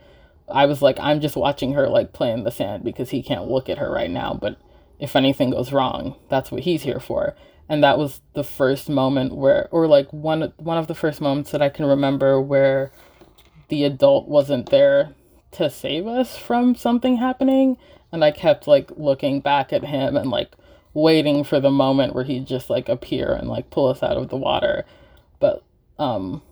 I 0.48 0.66
was 0.66 0.80
like 0.80 1.00
I'm 1.00 1.20
just 1.20 1.34
watching 1.34 1.72
her 1.72 1.88
like 1.88 2.12
play 2.12 2.30
in 2.30 2.44
the 2.44 2.52
sand 2.52 2.84
because 2.84 3.10
he 3.10 3.20
can't 3.20 3.50
look 3.50 3.68
at 3.68 3.78
her 3.78 3.90
right 3.90 4.10
now 4.10 4.32
but 4.32 4.60
if 4.98 5.14
anything 5.14 5.50
goes 5.50 5.72
wrong, 5.72 6.16
that's 6.28 6.50
what 6.50 6.62
he's 6.62 6.82
here 6.82 7.00
for. 7.00 7.34
And 7.68 7.84
that 7.84 7.98
was 7.98 8.22
the 8.34 8.44
first 8.44 8.88
moment 8.88 9.36
where, 9.36 9.68
or 9.70 9.86
like 9.86 10.10
one 10.12 10.52
one 10.56 10.78
of 10.78 10.86
the 10.86 10.94
first 10.94 11.20
moments 11.20 11.50
that 11.50 11.62
I 11.62 11.68
can 11.68 11.84
remember 11.84 12.40
where 12.40 12.90
the 13.68 13.84
adult 13.84 14.28
wasn't 14.28 14.70
there 14.70 15.14
to 15.52 15.68
save 15.68 16.06
us 16.06 16.36
from 16.36 16.74
something 16.74 17.16
happening, 17.16 17.76
and 18.10 18.24
I 18.24 18.30
kept 18.30 18.66
like 18.66 18.90
looking 18.96 19.40
back 19.40 19.72
at 19.72 19.84
him 19.84 20.16
and 20.16 20.30
like 20.30 20.52
waiting 20.94 21.44
for 21.44 21.60
the 21.60 21.70
moment 21.70 22.14
where 22.14 22.24
he'd 22.24 22.46
just 22.46 22.70
like 22.70 22.88
appear 22.88 23.32
and 23.32 23.48
like 23.48 23.70
pull 23.70 23.88
us 23.88 24.02
out 24.02 24.16
of 24.16 24.30
the 24.30 24.36
water. 24.36 24.84
But 25.38 25.62
um, 25.98 26.42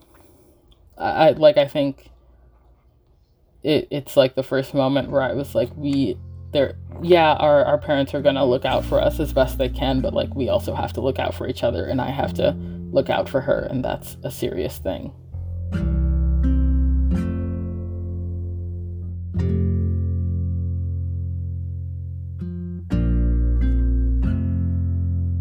I, 0.98 1.28
I 1.28 1.30
like 1.30 1.56
I 1.56 1.66
think 1.66 2.10
it 3.62 3.88
it's 3.90 4.16
like 4.16 4.34
the 4.34 4.42
first 4.42 4.74
moment 4.74 5.10
where 5.10 5.22
I 5.22 5.32
was 5.32 5.54
like 5.54 5.70
we 5.76 6.18
they're 6.52 6.76
yeah 7.02 7.34
our, 7.34 7.64
our 7.64 7.78
parents 7.78 8.14
are 8.14 8.22
gonna 8.22 8.44
look 8.44 8.64
out 8.64 8.84
for 8.84 9.00
us 9.00 9.20
as 9.20 9.32
best 9.32 9.58
they 9.58 9.68
can 9.68 10.00
but 10.00 10.14
like 10.14 10.34
we 10.34 10.48
also 10.48 10.74
have 10.74 10.92
to 10.92 11.00
look 11.00 11.18
out 11.18 11.34
for 11.34 11.48
each 11.48 11.62
other 11.62 11.84
and 11.86 12.00
i 12.00 12.10
have 12.10 12.32
to 12.32 12.56
look 12.92 13.10
out 13.10 13.28
for 13.28 13.40
her 13.40 13.66
and 13.70 13.84
that's 13.84 14.16
a 14.22 14.30
serious 14.30 14.78
thing. 14.78 15.12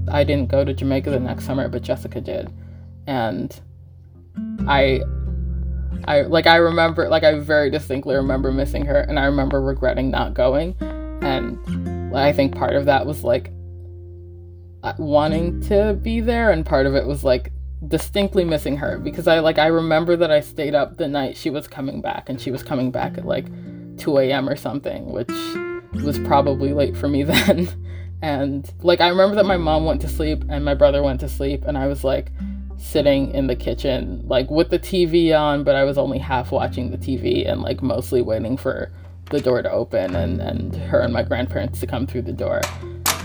I 0.08 0.24
didn't 0.24 0.50
go 0.50 0.64
to 0.64 0.74
jamaica 0.74 1.10
the 1.10 1.20
next 1.20 1.46
summer 1.46 1.68
but 1.68 1.82
jessica 1.82 2.22
did. 2.22 2.52
And 3.08 3.58
i 4.68 5.02
I 6.08 6.22
like 6.22 6.48
I 6.48 6.58
remember 6.58 7.10
like 7.10 7.24
I 7.24 7.40
very 7.40 7.70
distinctly 7.70 8.16
remember 8.16 8.52
missing 8.52 8.86
her 8.86 9.00
and 9.00 9.20
I 9.20 9.26
remember 9.26 9.62
regretting 9.62 10.12
not 10.12 10.34
going 10.34 10.76
and 11.22 12.16
I 12.16 12.32
think 12.32 12.56
part 12.56 12.76
of 12.76 12.86
that 12.86 13.06
was 13.06 13.24
like 13.24 13.52
uh, 14.84 14.94
wanting 14.98 15.62
to 15.62 15.98
be 16.02 16.22
there 16.22 16.52
and 16.52 16.66
part 16.66 16.86
of 16.86 16.96
it 16.96 17.06
was 17.06 17.24
like 17.24 17.52
distinctly 17.88 18.44
missing 18.44 18.78
her 18.78 18.98
because 19.00 19.28
I 19.28 19.40
like 19.40 19.58
I 19.58 19.68
remember 19.68 20.16
that 20.16 20.32
I 20.32 20.40
stayed 20.40 20.76
up 20.76 20.98
the 20.98 21.08
night 21.08 21.38
she 21.38 21.50
was 21.50 21.68
coming 21.68 22.02
back 22.02 22.30
and 22.30 22.40
she 22.40 22.52
was 22.52 22.64
coming 22.64 22.92
back 22.92 23.18
at 23.18 23.26
like 23.26 23.46
2 23.98 24.18
a.m. 24.20 24.50
or 24.50 24.56
something, 24.56 25.12
which 25.12 25.32
was 26.04 26.20
probably 26.20 26.74
late 26.74 26.96
for 26.96 27.08
me 27.08 27.24
then. 27.24 27.68
and 28.22 28.72
like 28.82 29.02
I 29.02 29.08
remember 29.10 29.36
that 29.36 29.46
my 29.46 29.58
mom 29.58 29.86
went 29.86 30.02
to 30.02 30.08
sleep 30.08 30.44
and 30.50 30.64
my 30.64 30.74
brother 30.74 31.04
went 31.04 31.20
to 31.22 31.30
sleep 31.30 31.64
and 31.66 31.78
I 31.78 31.88
was 31.88 32.04
like 32.04 32.32
sitting 32.78 33.32
in 33.32 33.48
the 33.48 33.56
kitchen 33.56 34.22
like 34.28 34.50
with 34.50 34.70
the 34.70 34.80
TV 34.80 35.38
on, 35.38 35.64
but 35.64 35.76
I 35.76 35.84
was 35.84 35.98
only 35.98 36.20
half 36.20 36.52
watching 36.52 36.92
the 36.92 36.98
TV 36.98 37.50
and 37.50 37.62
like 37.62 37.82
mostly 37.82 38.22
waiting 38.22 38.58
for 38.58 38.92
the 39.32 39.42
door 39.42 39.62
to 39.62 39.72
open 39.72 40.16
and, 40.16 40.40
and 40.42 40.76
her 40.76 41.00
and 41.00 41.14
my 41.14 41.24
grandparents 41.24 41.80
to 41.80 41.88
come 41.88 42.06
through 42.06 42.24
the 42.24 42.34
door. 42.34 42.62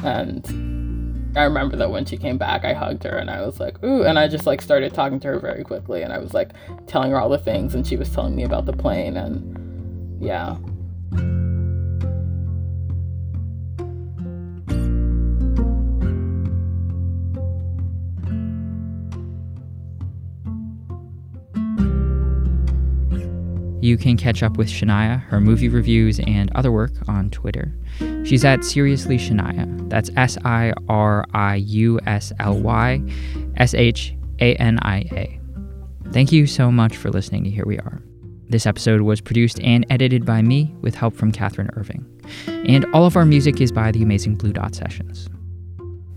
And 0.03 1.37
I 1.37 1.45
remember 1.45 1.77
that 1.77 1.91
when 1.91 2.05
she 2.05 2.17
came 2.17 2.39
back, 2.39 2.65
I 2.65 2.73
hugged 2.73 3.05
her 3.05 3.17
and 3.17 3.31
I 3.31 3.43
was 3.43 3.61
like, 3.61 3.83
ooh, 3.85 4.03
and 4.03 4.19
I 4.19 4.27
just 4.29 4.47
like 4.47 4.61
started 4.63 4.95
talking 4.95 5.21
to 5.21 5.29
her 5.29 5.39
very 5.39 5.63
quickly 5.63 6.03
and 6.03 6.13
I 6.13 6.19
was 6.19 6.35
like 6.35 6.51
telling 6.87 7.11
her 7.13 7.21
all 7.21 7.29
the 7.29 7.39
things 7.39 7.75
and 7.75 7.87
she 7.87 7.97
was 7.97 8.13
telling 8.13 8.35
me 8.35 8.43
about 8.43 8.67
the 8.67 8.73
plane 8.73 9.17
and 9.17 10.21
yeah. 10.21 10.57
You 23.91 23.97
can 23.97 24.17
catch 24.17 24.45
up 24.45 24.57
with 24.57 24.69
Shania, 24.69 25.21
her 25.25 25.41
movie 25.41 25.69
reviews, 25.69 26.21
and 26.21 26.49
other 26.55 26.71
work 26.71 26.93
on 27.09 27.29
Twitter. 27.31 27.75
She's 28.25 28.45
at 28.45 28.65
Seriously 28.65 29.19
Shania. 29.19 29.91
That's 29.91 30.11
S 30.17 30.39
I 30.45 30.73
R 30.89 31.27
I 31.35 31.57
U 31.57 31.99
S 32.07 32.33
L 32.39 32.57
Y 32.61 33.03
S 33.57 33.75
H 33.75 34.15
A 34.39 34.55
N 34.55 34.79
I 34.83 34.99
A. 35.11 35.41
Thank 36.13 36.31
you 36.31 36.47
so 36.47 36.71
much 36.71 36.97
for 36.97 37.11
listening 37.11 37.43
to 37.43 37.51
Here 37.51 37.65
We 37.67 37.81
Are. 37.81 38.01
This 38.49 38.65
episode 38.65 39.01
was 39.01 39.21
produced 39.21 39.59
and 39.59 39.85
edited 39.91 40.25
by 40.25 40.41
me 40.41 40.73
with 40.83 40.95
help 40.95 41.17
from 41.17 41.33
Katherine 41.33 41.71
Irving. 41.75 42.07
And 42.47 42.87
all 42.95 43.07
of 43.07 43.17
our 43.17 43.25
music 43.25 43.61
is 43.61 43.73
by 43.73 43.91
the 43.91 44.05
amazing 44.05 44.37
Blue 44.37 44.53
Dot 44.53 44.77
Sessions. 44.77 45.29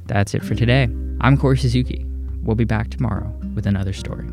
That's 0.06 0.36
it 0.36 0.44
for 0.44 0.54
today. 0.54 0.84
I'm 1.22 1.40
Corey 1.40 1.58
Suzuki. 1.58 2.06
We'll 2.44 2.56
be 2.56 2.66
back 2.66 2.92
tomorrow 2.92 3.36
with 3.56 3.66
another 3.66 3.94
story. 3.94 4.28